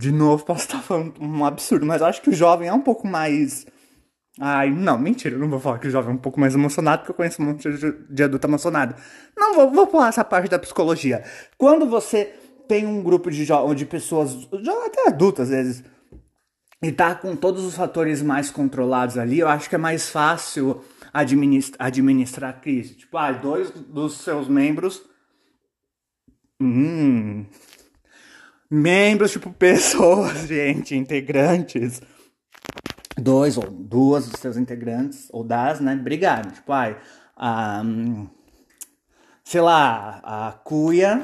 de 0.00 0.10
novo, 0.10 0.44
posso 0.44 0.62
estar 0.62 0.80
falando 0.80 1.14
um 1.20 1.44
absurdo, 1.44 1.84
mas 1.84 2.00
acho 2.00 2.22
que 2.22 2.30
o 2.30 2.34
jovem 2.34 2.68
é 2.68 2.72
um 2.72 2.80
pouco 2.80 3.06
mais 3.06 3.66
Ai, 4.42 4.70
não, 4.70 4.98
mentira, 4.98 5.36
não 5.36 5.50
vou 5.50 5.60
falar 5.60 5.78
que 5.78 5.88
o 5.88 5.90
jovem 5.90 6.12
é 6.12 6.14
um 6.14 6.18
pouco 6.18 6.40
mais 6.40 6.54
emocionado, 6.54 7.02
porque 7.02 7.10
eu 7.10 7.14
conheço 7.14 7.42
um 7.42 7.44
monte 7.44 7.68
de, 8.08 8.22
adulto 8.22 8.46
emocionado. 8.46 8.94
Não, 9.36 9.54
vou, 9.54 9.70
vou 9.70 9.86
pular 9.86 10.08
essa 10.08 10.24
parte 10.24 10.48
da 10.48 10.58
psicologia. 10.58 11.22
Quando 11.58 11.86
você 11.86 12.32
tem 12.66 12.86
um 12.86 13.02
grupo 13.02 13.30
de, 13.30 13.44
de 13.44 13.84
pessoas, 13.84 14.48
até 14.86 15.08
adultas 15.08 15.50
às 15.50 15.54
vezes, 15.54 15.84
e 16.82 16.90
tá 16.90 17.14
com 17.14 17.36
todos 17.36 17.62
os 17.64 17.74
fatores 17.74 18.22
mais 18.22 18.50
controlados 18.50 19.18
ali, 19.18 19.40
eu 19.40 19.48
acho 19.48 19.68
que 19.68 19.74
é 19.74 19.78
mais 19.78 20.08
fácil 20.08 20.80
administrar, 21.12 21.86
administrar 21.86 22.50
a 22.50 22.54
crise. 22.54 22.94
Tipo, 22.94 23.18
ah, 23.18 23.32
dois 23.32 23.70
dos 23.70 24.18
seus 24.18 24.48
membros. 24.48 25.02
Hum. 26.58 27.44
Membros, 28.70 29.32
tipo, 29.32 29.50
pessoas, 29.54 30.46
gente, 30.46 30.94
integrantes, 30.94 32.00
dois 33.18 33.56
ou 33.56 33.68
duas 33.70 34.28
dos 34.28 34.40
seus 34.40 34.56
integrantes, 34.56 35.28
ou 35.32 35.42
das, 35.42 35.80
né, 35.80 35.96
brigaram. 35.96 36.50
Tipo, 36.50 36.72
ai, 36.72 36.96
a, 37.36 37.82
sei 39.44 39.60
lá, 39.60 40.20
a 40.22 40.52
cuia 40.52 41.22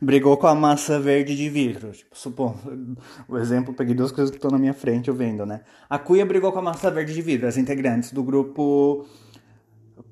brigou 0.00 0.36
com 0.36 0.48
a 0.48 0.54
massa 0.54 0.98
verde 0.98 1.36
de 1.36 1.48
vidro. 1.48 1.92
Tipo, 1.92 2.18
supondo, 2.18 2.98
o 3.28 3.38
exemplo, 3.38 3.72
peguei 3.72 3.94
duas 3.94 4.10
coisas 4.10 4.30
que 4.30 4.36
estão 4.36 4.50
na 4.50 4.58
minha 4.58 4.74
frente 4.74 5.08
eu 5.08 5.14
vendo, 5.14 5.46
né? 5.46 5.60
A 5.88 5.98
cuia 5.98 6.26
brigou 6.26 6.52
com 6.52 6.58
a 6.58 6.62
massa 6.62 6.90
verde 6.90 7.14
de 7.14 7.22
vidro, 7.22 7.46
as 7.46 7.56
integrantes 7.56 8.12
do 8.12 8.24
grupo 8.24 9.06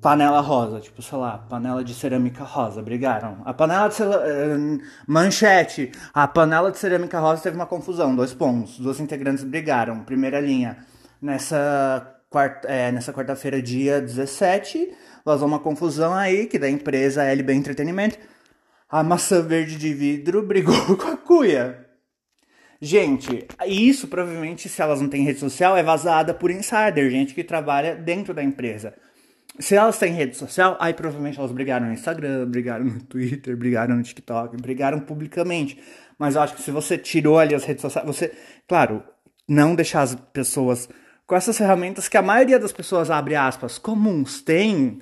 panela 0.01 0.41
rosa, 0.41 0.79
tipo, 0.79 1.01
sei 1.01 1.17
lá, 1.17 1.37
panela 1.37 1.83
de 1.83 1.93
cerâmica 1.93 2.43
rosa, 2.43 2.81
brigaram. 2.81 3.37
A 3.45 3.53
panela 3.53 3.87
de 3.87 4.01
uh, 4.01 4.81
manchete, 5.07 5.91
a 6.11 6.27
panela 6.27 6.71
de 6.71 6.79
cerâmica 6.79 7.19
rosa 7.19 7.43
teve 7.43 7.55
uma 7.55 7.67
confusão, 7.67 8.15
dois 8.15 8.33
pontos, 8.33 8.79
duas 8.79 8.99
integrantes 8.99 9.43
brigaram, 9.43 10.03
primeira 10.03 10.39
linha. 10.39 10.77
Nessa 11.21 12.19
quarta, 12.31 12.67
é, 12.67 12.91
nessa 12.91 13.13
quarta-feira, 13.13 13.61
dia 13.61 14.01
17, 14.01 14.91
vazou 15.23 15.47
uma 15.47 15.59
confusão 15.59 16.15
aí, 16.15 16.47
que 16.47 16.57
da 16.57 16.67
empresa 16.69 17.23
LB 17.23 17.53
Entretenimento, 17.53 18.17
a 18.89 19.03
maçã 19.03 19.41
verde 19.43 19.77
de 19.77 19.93
vidro 19.93 20.41
brigou 20.47 20.97
com 20.97 21.07
a 21.07 21.17
cuia. 21.17 21.85
Gente, 22.83 23.47
isso 23.67 24.07
provavelmente, 24.07 24.67
se 24.67 24.81
elas 24.81 24.99
não 24.99 25.07
têm 25.07 25.23
rede 25.23 25.39
social, 25.39 25.77
é 25.77 25.83
vazada 25.83 26.33
por 26.33 26.49
insider, 26.49 27.11
gente 27.11 27.35
que 27.35 27.43
trabalha 27.43 27.95
dentro 27.95 28.33
da 28.33 28.41
empresa. 28.41 28.95
Se 29.59 29.75
elas 29.75 29.97
têm 29.99 30.13
rede 30.13 30.37
social, 30.37 30.77
aí 30.79 30.93
provavelmente 30.93 31.37
elas 31.37 31.51
brigaram 31.51 31.87
no 31.87 31.93
Instagram, 31.93 32.49
brigaram 32.49 32.85
no 32.85 33.01
Twitter, 33.03 33.55
brigaram 33.57 33.95
no 33.95 34.03
TikTok, 34.03 34.57
brigaram 34.57 34.99
publicamente. 35.01 35.77
Mas 36.17 36.35
eu 36.35 36.41
acho 36.41 36.55
que 36.55 36.61
se 36.61 36.71
você 36.71 36.97
tirou 36.97 37.37
ali 37.37 37.53
as 37.53 37.63
redes 37.63 37.81
sociais, 37.81 38.07
você, 38.07 38.33
claro, 38.67 39.03
não 39.47 39.75
deixar 39.75 40.03
as 40.03 40.15
pessoas 40.15 40.87
com 41.27 41.35
essas 41.35 41.57
ferramentas 41.57 42.07
que 42.07 42.17
a 42.17 42.21
maioria 42.21 42.59
das 42.59 42.71
pessoas, 42.71 43.09
abre 43.09 43.35
aspas, 43.35 43.77
comuns 43.77 44.41
tem, 44.41 44.99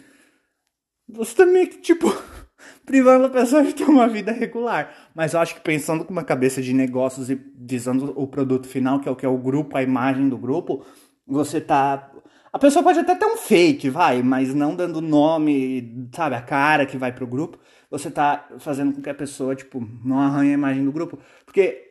você 1.07 1.35
também, 1.35 1.65
tipo, 1.65 2.07
privando 2.85 3.25
a 3.25 3.29
pessoa 3.29 3.63
de 3.63 3.73
ter 3.73 3.83
uma 3.83 4.07
vida 4.07 4.31
regular. 4.31 4.93
Mas 5.15 5.33
eu 5.33 5.39
acho 5.39 5.55
que 5.55 5.61
pensando 5.61 6.05
com 6.05 6.11
uma 6.11 6.23
cabeça 6.23 6.61
de 6.61 6.73
negócios 6.73 7.29
e 7.29 7.35
visando 7.35 8.13
o 8.15 8.27
produto 8.27 8.67
final, 8.67 8.99
que 8.99 9.09
é 9.09 9.11
o 9.11 9.15
que 9.15 9.25
é 9.25 9.29
o 9.29 9.37
grupo, 9.37 9.77
a 9.77 9.83
imagem 9.83 10.29
do 10.29 10.37
grupo, 10.37 10.85
você 11.25 11.61
tá 11.61 12.08
a 12.51 12.59
pessoa 12.59 12.83
pode 12.83 12.99
até 12.99 13.15
ter 13.15 13.25
um 13.25 13.37
fake, 13.37 13.89
vai, 13.89 14.23
mas 14.23 14.53
não 14.53 14.75
dando 14.75 15.01
nome, 15.01 16.09
sabe, 16.13 16.35
a 16.35 16.41
cara 16.41 16.85
que 16.85 16.97
vai 16.97 17.11
pro 17.11 17.27
grupo. 17.27 17.59
Você 17.91 18.09
tá 18.09 18.47
fazendo 18.59 18.93
com 18.93 19.01
que 19.01 19.09
a 19.09 19.15
pessoa, 19.15 19.55
tipo, 19.55 19.85
não 20.03 20.19
arranhe 20.19 20.51
a 20.51 20.53
imagem 20.53 20.83
do 20.85 20.91
grupo. 20.91 21.19
Porque 21.45 21.89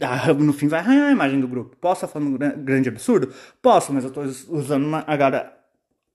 ah, 0.00 0.32
no 0.34 0.52
fim 0.52 0.68
vai 0.68 0.80
arranhar 0.80 1.08
a 1.08 1.12
imagem 1.12 1.40
do 1.40 1.48
grupo. 1.48 1.76
Posso 1.76 2.04
estar 2.04 2.08
falando 2.08 2.34
um 2.34 2.64
grande 2.64 2.88
absurdo? 2.88 3.32
Posso, 3.62 3.92
mas 3.92 4.04
eu 4.04 4.10
tô 4.10 4.22
usando 4.22 4.84
uma. 4.84 5.04
Agora, 5.06 5.52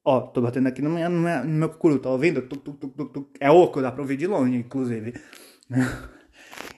ó, 0.04 0.22
tô 0.22 0.42
batendo 0.42 0.68
aqui 0.68 0.82
no 0.82 0.90
meu, 0.90 1.10
no 1.10 1.20
meu, 1.20 1.44
no 1.44 1.52
meu 1.52 2.00
tá 2.00 2.10
ouvindo? 2.10 2.48
É 3.40 3.50
oco, 3.52 3.82
dá 3.82 3.92
pra 3.92 4.02
ouvir 4.02 4.18
de 4.18 4.28
longe, 4.28 4.58
inclusive. 4.58 5.14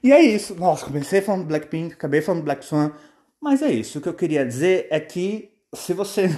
E 0.02 0.12
é 0.12 0.22
isso. 0.22 0.56
Nossa, 0.56 0.86
comecei 0.86 1.20
falando 1.20 1.48
Blackpink, 1.48 1.94
acabei 1.94 2.22
falando 2.22 2.44
Black 2.44 2.64
Swan. 2.64 2.92
Mas 3.42 3.62
é 3.62 3.72
isso. 3.72 3.98
O 3.98 4.02
que 4.02 4.08
eu 4.08 4.14
queria 4.14 4.46
dizer 4.46 4.88
é 4.92 5.00
que 5.00 5.52
se 5.74 5.94
você 5.94 6.30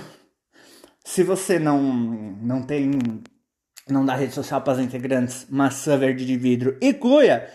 se 1.08 1.24
você 1.24 1.58
não, 1.58 1.82
não 1.82 2.62
tem. 2.62 2.92
não 3.90 4.06
dá 4.06 4.14
rede 4.14 4.34
social 4.34 4.60
para 4.62 4.74
os 4.74 4.80
integrantes, 4.80 5.48
maçã 5.50 5.98
verde 5.98 6.26
de 6.26 6.36
vidro 6.36 6.76
e 6.82 6.94
cuia, 6.94 7.50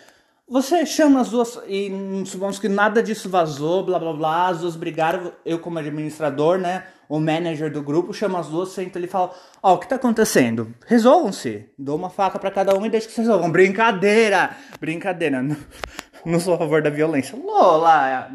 você 0.49 0.87
chama 0.87 1.21
as 1.21 1.29
duas. 1.29 1.61
E 1.69 1.91
supomos 2.25 2.59
que 2.59 2.67
nada 2.67 3.03
disso 3.03 3.29
vazou, 3.29 3.85
blá 3.85 3.99
blá 3.99 4.15
blá, 4.15 4.49
as 4.49 4.61
duas 4.61 4.75
brigaram. 4.75 5.35
Eu, 5.45 5.59
como 5.59 5.79
administrador, 5.79 6.57
né? 6.57 6.85
O 7.11 7.21
manager 7.21 7.71
do 7.71 7.83
grupo 7.83 8.15
chama 8.15 8.41
as 8.41 8.49
duas, 8.49 8.71
senta 8.71 8.99
ali 8.99 9.05
e 9.05 9.11
fala: 9.11 9.35
Ó, 9.63 9.73
oh, 9.73 9.75
o 9.75 9.79
que 9.79 9.87
tá 9.87 9.97
acontecendo? 9.97 10.75
Resolvam-se. 10.87 11.69
Dou 11.79 11.97
uma 11.97 12.09
faca 12.09 12.39
para 12.39 12.51
cada 12.51 12.75
uma 12.75 12.87
e 12.87 12.91
deixa 12.91 13.07
que 13.07 13.13
vocês 13.13 13.27
resolvam. 13.27 13.53
Brincadeira! 13.53 14.57
Brincadeira. 14.81 15.43
Não, 15.43 15.57
não 16.25 16.41
sou 16.41 16.55
a 16.55 16.59
favor 16.59 16.81
da 16.81 16.89
violência. 16.89 17.39
Lola! 17.39 18.33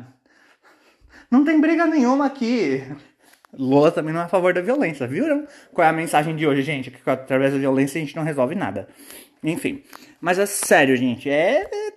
Não 1.31 1.43
tem 1.43 1.59
briga 1.59 1.87
nenhuma 1.87 2.27
aqui. 2.27 2.83
Lula 3.57 3.91
também 3.91 4.13
não 4.13 4.21
é 4.21 4.25
a 4.25 4.29
favor 4.29 4.53
da 4.53 4.61
violência, 4.61 5.07
viram? 5.07 5.45
Qual 5.73 5.85
é 5.85 5.89
a 5.89 5.93
mensagem 5.93 6.35
de 6.35 6.45
hoje, 6.45 6.61
gente? 6.61 6.91
Que 6.91 7.09
através 7.09 7.53
da 7.53 7.59
violência 7.59 7.97
a 7.99 8.03
gente 8.03 8.15
não 8.15 8.23
resolve 8.23 8.53
nada. 8.53 8.87
Enfim. 9.43 9.83
Mas 10.21 10.37
é 10.37 10.45
sério, 10.45 10.95
gente. 10.95 11.29
É, 11.29 11.63
é, 11.63 11.93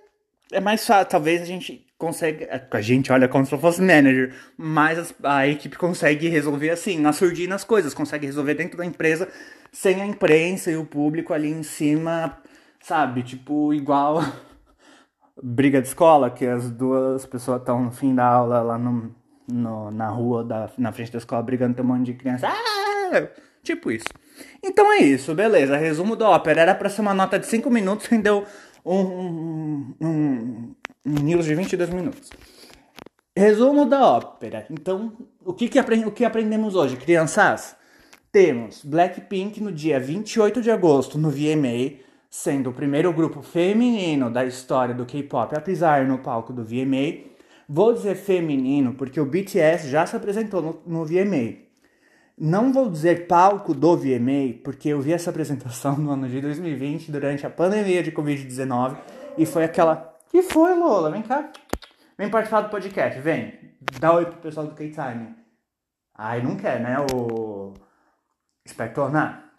é 0.53 0.59
mais 0.59 0.85
fácil. 0.85 1.09
Talvez 1.09 1.41
a 1.41 1.45
gente 1.45 1.85
consegue. 1.97 2.45
É, 2.45 2.67
a 2.71 2.81
gente 2.81 3.11
olha 3.11 3.27
como 3.27 3.45
se 3.45 3.55
fosse 3.57 3.81
manager. 3.81 4.33
Mas 4.57 5.13
a, 5.23 5.37
a 5.37 5.47
equipe 5.47 5.77
consegue 5.77 6.27
resolver 6.29 6.71
assim, 6.71 6.99
na 6.99 7.13
surdina 7.13 7.55
as 7.55 7.63
coisas. 7.63 7.93
Consegue 7.93 8.25
resolver 8.25 8.55
dentro 8.55 8.77
da 8.77 8.85
empresa 8.85 9.27
sem 9.71 10.01
a 10.01 10.05
imprensa 10.05 10.71
e 10.71 10.77
o 10.77 10.85
público 10.85 11.33
ali 11.33 11.49
em 11.49 11.63
cima, 11.63 12.37
sabe? 12.81 13.23
Tipo, 13.23 13.73
igual 13.73 14.21
briga 15.41 15.81
de 15.81 15.87
escola, 15.87 16.29
que 16.29 16.45
as 16.45 16.69
duas 16.69 17.25
pessoas 17.25 17.61
estão 17.61 17.83
no 17.83 17.91
fim 17.91 18.13
da 18.13 18.25
aula 18.25 18.61
lá 18.61 18.77
no 18.77 19.15
no, 19.51 19.91
na 19.91 20.09
rua, 20.09 20.43
da, 20.43 20.69
na 20.77 20.91
frente 20.91 21.11
da 21.11 21.17
escola, 21.17 21.43
brigando 21.43 21.75
com 21.75 21.83
um 21.83 21.85
monte 21.85 22.05
de 22.05 22.13
criança. 22.13 22.47
Ah! 22.47 23.27
Tipo 23.63 23.91
isso. 23.91 24.05
Então 24.63 24.91
é 24.91 24.99
isso, 24.99 25.35
beleza. 25.35 25.77
Resumo 25.77 26.15
da 26.15 26.29
ópera. 26.29 26.61
Era 26.61 26.75
pra 26.75 26.89
ser 26.89 27.01
uma 27.01 27.13
nota 27.13 27.37
de 27.37 27.45
5 27.45 27.69
minutos, 27.69 28.07
rendeu 28.07 28.45
um, 28.85 28.99
um, 28.99 29.95
um, 30.01 30.75
um 31.05 31.13
news 31.21 31.45
de 31.45 31.55
22 31.55 31.89
minutos. 31.89 32.29
Resumo 33.35 33.85
da 33.85 34.05
ópera. 34.05 34.65
Então, 34.69 35.13
o 35.45 35.53
que, 35.53 35.69
que, 35.69 35.79
aprend 35.79 36.05
o 36.05 36.11
que 36.11 36.25
aprendemos 36.25 36.75
hoje, 36.75 36.97
crianças? 36.97 37.75
Temos 38.31 38.83
Blackpink 38.83 39.61
no 39.61 39.71
dia 39.71 39.99
28 39.99 40.61
de 40.61 40.71
agosto 40.71 41.17
no 41.17 41.29
VMA, 41.29 41.99
sendo 42.29 42.69
o 42.69 42.73
primeiro 42.73 43.11
grupo 43.11 43.41
feminino 43.41 44.31
da 44.31 44.45
história 44.45 44.95
do 44.95 45.05
K-pop 45.05 45.55
a 45.55 45.61
pisar 45.61 46.05
no 46.05 46.17
palco 46.17 46.53
do 46.53 46.63
VMA 46.63 47.30
Vou 47.73 47.93
dizer 47.93 48.15
feminino 48.15 48.93
porque 48.95 49.17
o 49.17 49.25
BTS 49.25 49.87
já 49.87 50.05
se 50.05 50.13
apresentou 50.13 50.61
no, 50.61 50.83
no 50.85 51.05
VMA. 51.05 51.69
Não 52.37 52.73
vou 52.73 52.89
dizer 52.89 53.27
palco 53.27 53.73
do 53.73 53.95
VMA 53.95 54.59
porque 54.61 54.89
eu 54.89 54.99
vi 54.99 55.13
essa 55.13 55.29
apresentação 55.29 55.95
no 55.95 56.11
ano 56.11 56.27
de 56.27 56.41
2020 56.41 57.09
durante 57.09 57.47
a 57.47 57.49
pandemia 57.49 58.03
de 58.03 58.11
Covid-19 58.11 58.97
e 59.37 59.45
foi 59.45 59.63
aquela. 59.63 60.19
Que 60.29 60.41
foi, 60.41 60.75
Lola? 60.75 61.11
Vem 61.11 61.21
cá. 61.21 61.49
Vem 62.17 62.29
participar 62.29 62.59
do 62.59 62.69
podcast, 62.69 63.21
vem. 63.21 63.53
Dá 64.01 64.15
oi 64.15 64.25
pro 64.25 64.41
pessoal 64.41 64.67
do 64.67 64.75
K-Time. 64.75 65.33
Ai, 66.13 66.43
não 66.43 66.57
quer, 66.57 66.81
né? 66.81 66.97
O. 67.15 67.73
Espero 68.65 68.93
tornar. 68.93 69.49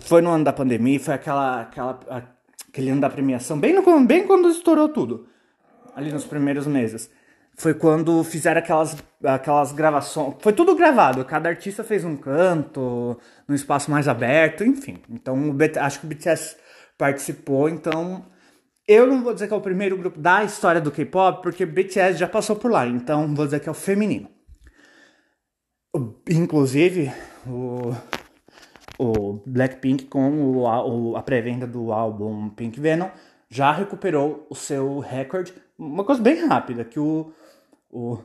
Foi 0.00 0.20
no 0.20 0.30
ano 0.30 0.42
da 0.42 0.52
pandemia, 0.52 0.98
foi 0.98 1.14
aquela, 1.14 1.60
aquela, 1.60 2.00
aquele 2.68 2.90
ano 2.90 3.00
da 3.00 3.08
premiação, 3.08 3.60
bem, 3.60 3.72
no, 3.72 4.04
bem 4.04 4.26
quando 4.26 4.50
estourou 4.50 4.88
tudo 4.88 5.30
ali 5.94 6.12
nos 6.12 6.24
primeiros 6.24 6.66
meses. 6.66 7.10
Foi 7.56 7.74
quando 7.74 8.24
fizeram 8.24 8.58
aquelas, 8.58 8.96
aquelas 9.22 9.72
gravações. 9.72 10.36
Foi 10.40 10.52
tudo 10.52 10.74
gravado, 10.74 11.24
cada 11.24 11.48
artista 11.48 11.84
fez 11.84 12.04
um 12.04 12.16
canto, 12.16 13.18
num 13.46 13.54
espaço 13.54 13.90
mais 13.90 14.08
aberto, 14.08 14.64
enfim. 14.64 14.98
Então 15.10 15.54
acho 15.80 16.00
que 16.00 16.06
o 16.06 16.08
BTS 16.08 16.56
participou, 16.96 17.68
então. 17.68 18.24
Eu 18.88 19.06
não 19.06 19.22
vou 19.22 19.32
dizer 19.32 19.46
que 19.46 19.54
é 19.54 19.56
o 19.56 19.60
primeiro 19.60 19.96
grupo 19.96 20.18
da 20.18 20.42
história 20.42 20.80
do 20.80 20.90
K-pop, 20.90 21.42
porque 21.42 21.64
BTS 21.64 22.18
já 22.18 22.26
passou 22.26 22.56
por 22.56 22.70
lá, 22.70 22.86
então 22.88 23.32
vou 23.34 23.44
dizer 23.44 23.60
que 23.60 23.68
é 23.68 23.72
o 23.72 23.74
feminino. 23.74 24.28
Inclusive, 26.28 27.12
o, 27.46 27.94
o 28.98 29.42
Blackpink 29.46 30.06
com 30.06 30.56
o, 30.56 31.16
a 31.16 31.22
pré-venda 31.22 31.66
do 31.66 31.92
álbum 31.92 32.48
Pink 32.50 32.80
Venom 32.80 33.08
já 33.50 33.72
recuperou 33.72 34.46
o 34.48 34.54
seu 34.54 35.00
recorde 35.00 35.52
uma 35.80 36.04
coisa 36.04 36.22
bem 36.22 36.46
rápida, 36.46 36.84
que 36.84 37.00
o. 37.00 37.32
O. 37.90 38.18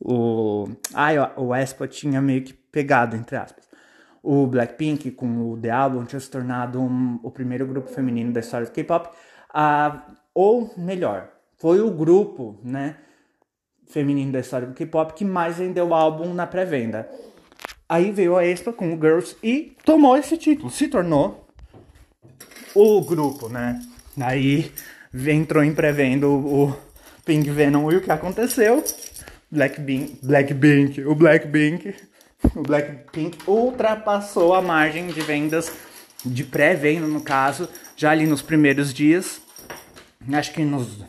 O. 0.00 0.68
Ai, 0.94 1.16
o 1.36 1.54
Espa 1.54 1.88
tinha 1.88 2.22
meio 2.22 2.44
que 2.44 2.52
pegado, 2.52 3.16
entre 3.16 3.36
aspas. 3.36 3.68
O 4.22 4.46
Blackpink 4.46 5.10
com 5.10 5.52
o 5.52 5.58
The 5.60 5.70
Album 5.70 6.04
tinha 6.04 6.20
se 6.20 6.30
tornado 6.30 6.80
um, 6.80 7.18
o 7.22 7.30
primeiro 7.30 7.66
grupo 7.66 7.88
feminino 7.88 8.32
da 8.32 8.40
história 8.40 8.66
do 8.66 8.72
K-pop. 8.72 9.08
Uh, 9.50 10.00
ou 10.32 10.72
melhor, 10.76 11.30
foi 11.58 11.80
o 11.80 11.90
grupo, 11.90 12.58
né? 12.62 12.96
Feminino 13.88 14.30
da 14.30 14.40
história 14.40 14.68
do 14.68 14.74
K-pop 14.74 15.14
que 15.14 15.24
mais 15.24 15.58
vendeu 15.58 15.88
o 15.88 15.94
álbum 15.94 16.32
na 16.32 16.46
pré-venda. 16.46 17.10
Aí 17.88 18.12
veio 18.12 18.36
a 18.36 18.44
Expa 18.44 18.72
com 18.72 18.94
o 18.94 19.00
Girls 19.00 19.36
e 19.42 19.76
tomou 19.84 20.16
esse 20.16 20.36
título, 20.36 20.70
se 20.70 20.88
tornou 20.88 21.48
o 22.74 23.00
grupo, 23.00 23.48
né? 23.48 23.80
Aí 24.20 24.72
entrou 25.28 25.62
em 25.62 25.74
pré-venda 25.74 26.26
o, 26.26 26.76
Pink 27.24 27.50
Venom 27.50 27.90
e 27.92 27.96
o 27.96 28.00
que 28.00 28.10
aconteceu? 28.10 28.82
Blackpink, 29.50 30.18
Blackpink, 30.22 31.04
o 31.04 31.14
Blackpink, 31.14 31.94
o 32.54 32.62
Blackpink 32.62 33.38
ultrapassou 33.46 34.54
a 34.54 34.62
margem 34.62 35.08
de 35.08 35.20
vendas 35.20 35.72
de 36.24 36.44
pré-venda 36.44 37.06
no 37.06 37.20
caso, 37.20 37.68
já 37.96 38.10
ali 38.10 38.26
nos 38.26 38.42
primeiros 38.42 38.92
dias 38.92 39.40
Acho 40.32 40.52
que 40.52 40.64
nos. 40.64 41.00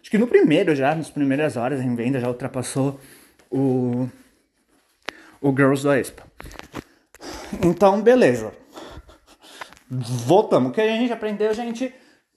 Acho 0.00 0.10
que 0.10 0.18
no 0.18 0.26
primeiro 0.26 0.74
já, 0.74 0.94
nas 0.94 1.10
primeiras 1.10 1.56
horas 1.56 1.80
em 1.80 1.94
venda, 1.94 2.20
já 2.20 2.28
ultrapassou 2.28 3.00
o. 3.50 4.08
O 5.40 5.50
Girls 5.52 5.82
do 5.82 5.92
Expo. 5.92 6.22
Então, 7.64 8.02
beleza. 8.02 8.52
Voltamos. 9.88 10.70
O 10.70 10.74
que 10.74 10.80
a 10.80 10.86
gente 10.86 11.12
aprendeu, 11.12 11.52
gente? 11.54 11.94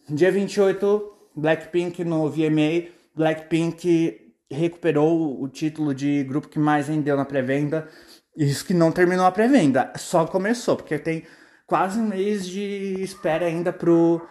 Dia 0.10 0.32
28, 0.32 1.14
Blackpink 1.36 2.04
no 2.04 2.30
VMA. 2.30 2.90
Blackpink 3.16 4.34
recuperou 4.52 5.42
o 5.42 5.48
título 5.48 5.96
de 5.96 6.24
grupo 6.26 6.50
que 6.50 6.60
mais 6.60 6.88
vendeu 6.88 7.16
na 7.16 7.24
pré-venda. 7.24 7.88
Isso 8.36 8.66
que 8.66 8.74
não 8.74 8.92
terminou 8.92 9.26
a 9.26 9.32
pré-venda, 9.32 9.94
só 9.96 10.26
começou, 10.26 10.76
porque 10.76 10.98
tem 11.00 11.24
quase 11.66 12.00
um 12.00 12.08
mês 12.08 12.46
de 12.46 13.02
espera 13.02 13.46
ainda 13.46 13.72
pro, 13.72 14.22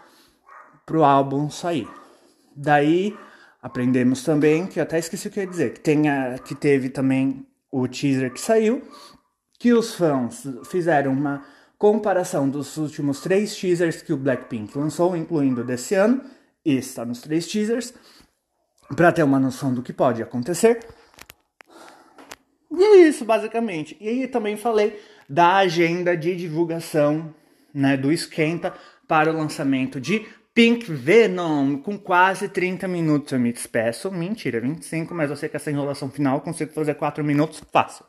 pro 0.84 1.04
álbum 1.04 1.48
sair. 1.48 1.88
Daí 2.54 3.16
aprendemos 3.62 4.22
também, 4.24 4.66
que 4.66 4.78
eu 4.78 4.82
até 4.82 4.98
esqueci 4.98 5.28
o 5.28 5.30
que 5.30 5.40
eu 5.40 5.44
ia 5.44 5.50
dizer, 5.50 5.72
que, 5.72 5.80
tem 5.80 6.08
a, 6.08 6.38
que 6.38 6.54
teve 6.54 6.90
também 6.90 7.46
o 7.70 7.88
teaser 7.88 8.32
que 8.32 8.40
saiu, 8.40 8.82
que 9.58 9.72
os 9.72 9.94
fãs 9.94 10.46
fizeram 10.66 11.12
uma 11.12 11.44
comparação 11.82 12.48
dos 12.48 12.76
últimos 12.76 13.22
três 13.22 13.56
teasers 13.56 14.02
que 14.02 14.12
o 14.12 14.16
Blackpink 14.16 14.78
lançou, 14.78 15.16
incluindo 15.16 15.64
desse 15.64 15.96
ano, 15.96 16.22
e 16.64 16.76
está 16.76 17.04
nos 17.04 17.20
três 17.20 17.44
teasers, 17.44 17.92
para 18.94 19.10
ter 19.10 19.24
uma 19.24 19.40
noção 19.40 19.74
do 19.74 19.82
que 19.82 19.92
pode 19.92 20.22
acontecer. 20.22 20.78
E 22.70 22.84
é 22.84 22.96
isso, 23.08 23.24
basicamente. 23.24 23.96
E 24.00 24.08
aí 24.08 24.28
também 24.28 24.56
falei 24.56 24.96
da 25.28 25.56
agenda 25.56 26.16
de 26.16 26.36
divulgação 26.36 27.34
né, 27.74 27.96
do 27.96 28.12
Esquenta 28.12 28.72
para 29.08 29.32
o 29.32 29.36
lançamento 29.36 30.00
de 30.00 30.24
Pink 30.54 30.88
Venom, 30.88 31.78
com 31.78 31.98
quase 31.98 32.48
30 32.48 32.86
minutos. 32.86 33.32
Eu 33.32 33.40
me 33.40 33.52
despeço. 33.52 34.08
Mentira, 34.08 34.60
25, 34.60 35.12
mas 35.12 35.30
eu 35.30 35.36
sei 35.36 35.48
que 35.48 35.56
essa 35.56 35.72
enrolação 35.72 36.08
final 36.08 36.42
consigo 36.42 36.72
fazer 36.72 36.94
4 36.94 37.24
minutos 37.24 37.60
fácil. 37.72 38.04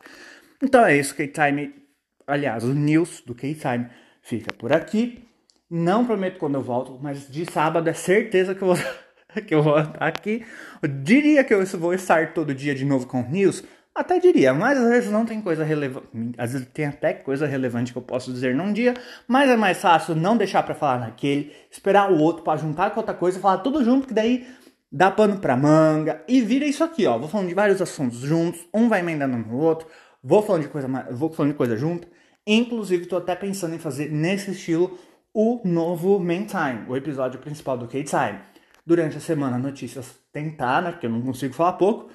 Então 0.61 0.85
é 0.85 0.95
isso, 0.95 1.15
K-Time 1.15 1.82
Aliás, 2.27 2.63
o 2.63 2.73
news 2.73 3.21
do 3.25 3.35
K-Time 3.35 3.87
fica 4.21 4.53
por 4.53 4.71
aqui. 4.73 5.27
Não 5.69 6.05
prometo 6.05 6.37
quando 6.37 6.55
eu 6.55 6.61
volto, 6.61 6.99
mas 7.01 7.29
de 7.29 7.51
sábado 7.51 7.89
é 7.89 7.93
certeza 7.93 8.53
que 8.53 8.61
eu 8.61 8.67
vou, 8.67 8.77
que 9.47 9.55
eu 9.55 9.63
vou 9.63 9.79
estar 9.79 10.05
aqui. 10.05 10.45
Eu 10.81 10.89
diria 10.89 11.43
que 11.43 11.53
eu 11.53 11.65
vou 11.65 11.93
estar 11.93 12.33
todo 12.33 12.53
dia 12.53 12.75
de 12.75 12.85
novo 12.85 13.07
com 13.07 13.23
news. 13.23 13.63
Até 13.95 14.17
diria, 14.19 14.55
mas 14.55 14.77
às 14.77 14.89
vezes 14.89 15.11
não 15.11 15.23
tem 15.23 15.39
coisa 15.39 15.63
relevante. 15.63 16.07
Às 16.37 16.53
vezes 16.53 16.67
tem 16.73 16.85
até 16.85 17.13
coisa 17.13 17.45
relevante 17.45 17.91
que 17.91 17.97
eu 17.97 18.01
posso 18.01 18.33
dizer 18.33 18.55
num 18.55 18.73
dia, 18.73 18.95
mas 19.27 19.49
é 19.49 19.55
mais 19.55 19.77
fácil 19.77 20.15
não 20.15 20.35
deixar 20.35 20.63
para 20.63 20.73
falar 20.73 20.99
naquele, 20.99 21.51
esperar 21.71 22.11
o 22.11 22.17
outro 22.17 22.43
para 22.43 22.57
juntar 22.57 22.89
com 22.89 22.99
outra 22.99 23.13
coisa, 23.13 23.39
falar 23.39 23.59
tudo 23.59 23.83
junto, 23.83 24.07
que 24.07 24.13
daí 24.13 24.47
dá 24.91 25.11
pano 25.11 25.37
pra 25.37 25.55
manga 25.55 26.23
e 26.27 26.41
vira 26.41 26.65
isso 26.65 26.83
aqui, 26.83 27.05
ó. 27.05 27.19
Vou 27.19 27.29
falando 27.29 27.49
de 27.49 27.53
vários 27.53 27.81
assuntos 27.81 28.19
juntos, 28.19 28.61
um 28.73 28.89
vai 28.89 28.99
emendando 28.99 29.37
no 29.37 29.57
outro, 29.57 29.87
vou 30.23 30.41
falando 30.41 30.63
de 30.63 30.69
coisa, 30.69 30.87
vou 31.11 31.31
falando 31.31 31.51
de 31.51 31.57
coisa 31.57 31.77
junto. 31.77 32.07
Inclusive, 32.45 33.03
estou 33.03 33.19
até 33.19 33.35
pensando 33.35 33.73
em 33.73 33.79
fazer 33.79 34.11
nesse 34.11 34.51
estilo 34.51 34.99
o 35.33 35.61
novo 35.65 36.19
Main 36.19 36.45
Time, 36.45 36.85
o 36.87 36.95
episódio 36.95 37.39
principal 37.39 37.77
do 37.77 37.87
K-Time. 37.87 38.39
Durante 38.85 39.17
a 39.17 39.21
semana, 39.21 39.57
notícias 39.57 40.13
tentar, 40.31 40.81
né? 40.81 40.91
Porque 40.91 41.05
eu 41.05 41.09
não 41.09 41.21
consigo 41.21 41.53
falar 41.53 41.73
pouco. 41.73 42.11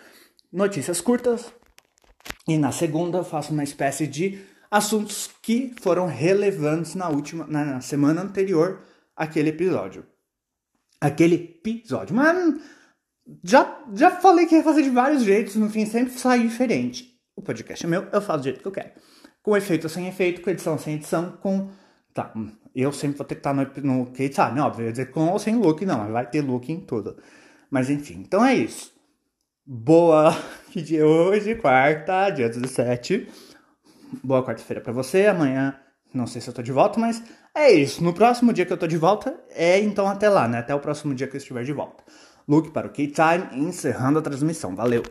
Notícias 0.53 1.01
curtas. 1.01 1.51
E 2.47 2.59
na 2.59 2.71
segunda, 2.73 3.19
eu 3.19 3.25
faço 3.25 3.53
uma 3.53 3.65
espécie 3.65 4.07
de 4.07 4.39
assuntos 4.71 5.31
que 5.43 5.75
foram 5.81 6.07
relevantes 6.07 6.95
na 6.95 7.09
última, 7.09 7.47
na 7.47 7.81
semana 7.81 8.21
anterior 8.21 8.83
àquele 9.17 9.49
episódio. 9.49 10.07
Aquele 11.01 11.37
episódio. 11.37 12.15
Mas 12.15 12.61
já, 13.43 13.83
já 13.95 14.11
falei 14.11 14.45
que 14.45 14.57
ia 14.57 14.63
fazer 14.63 14.83
de 14.83 14.91
vários 14.91 15.23
jeitos, 15.23 15.57
no 15.57 15.71
fim 15.71 15.87
sempre 15.87 16.13
sai 16.19 16.41
diferente. 16.41 17.19
O 17.35 17.41
podcast 17.41 17.87
é 17.87 17.89
meu, 17.89 18.07
eu 18.13 18.21
faço 18.21 18.41
do 18.41 18.45
jeito 18.45 18.61
que 18.61 18.67
eu 18.67 18.73
quero 18.73 18.93
com 19.49 19.57
efeito 19.57 19.89
sem 19.89 20.07
efeito, 20.07 20.43
com 20.43 20.51
edição 20.51 20.77
sem 20.77 20.97
edição, 20.97 21.33
com. 21.41 21.71
Tá, 22.13 22.33
eu 22.77 22.93
sempre 22.93 23.17
vou 23.17 23.27
ter 23.27 23.37
que 23.37 23.41
estar 23.41 23.55
no, 23.55 23.67
no 23.83 24.07
que 24.13 24.31
sabe, 24.31 24.61
óbvio, 24.61 24.83
eu 24.83 24.87
ia 24.87 24.93
dizer 24.93 25.11
com 25.11 25.29
ou 25.29 25.39
sem 25.39 25.57
look, 25.57 25.87
não, 25.87 26.13
vai 26.13 26.27
ter 26.27 26.43
look 26.43 26.71
em 26.71 26.81
tudo. 26.81 27.17
Mas 27.71 27.89
enfim, 27.89 28.21
então 28.21 28.45
é 28.45 28.55
isso. 28.55 28.93
Boa 29.65 30.37
que 30.71 30.83
dia 30.83 31.01
é 31.01 31.05
hoje, 31.05 31.55
quarta, 31.55 32.29
dia 32.29 32.49
17. 32.51 33.27
Boa 34.23 34.45
quarta-feira 34.45 34.83
para 34.83 34.93
você, 34.93 35.27
amanhã 35.27 35.79
não 36.13 36.27
sei 36.27 36.43
se 36.43 36.49
eu 36.51 36.55
tô 36.55 36.63
de 36.63 36.73
volta, 36.73 37.01
mas 37.01 37.23
é 37.55 37.71
isso. 37.71 38.05
No 38.05 38.13
próximo 38.13 38.53
dia 38.53 38.67
que 38.67 38.73
eu 38.73 38.79
tô 38.79 38.87
de 38.87 38.99
volta, 38.99 39.35
é 39.51 39.79
então 39.79 40.07
até 40.07 40.29
lá, 40.29 40.47
né? 40.47 40.59
Até 40.59 40.75
o 40.75 40.81
próximo 40.81 41.15
dia 41.15 41.27
que 41.27 41.37
eu 41.37 41.39
estiver 41.39 41.65
de 41.65 41.73
volta. 41.73 42.05
Look 42.47 42.71
para 42.71 42.87
o 42.87 42.91
K-Time, 42.91 43.67
encerrando 43.67 44.19
a 44.19 44.23
transmissão. 44.23 44.75
Valeu! 44.75 45.03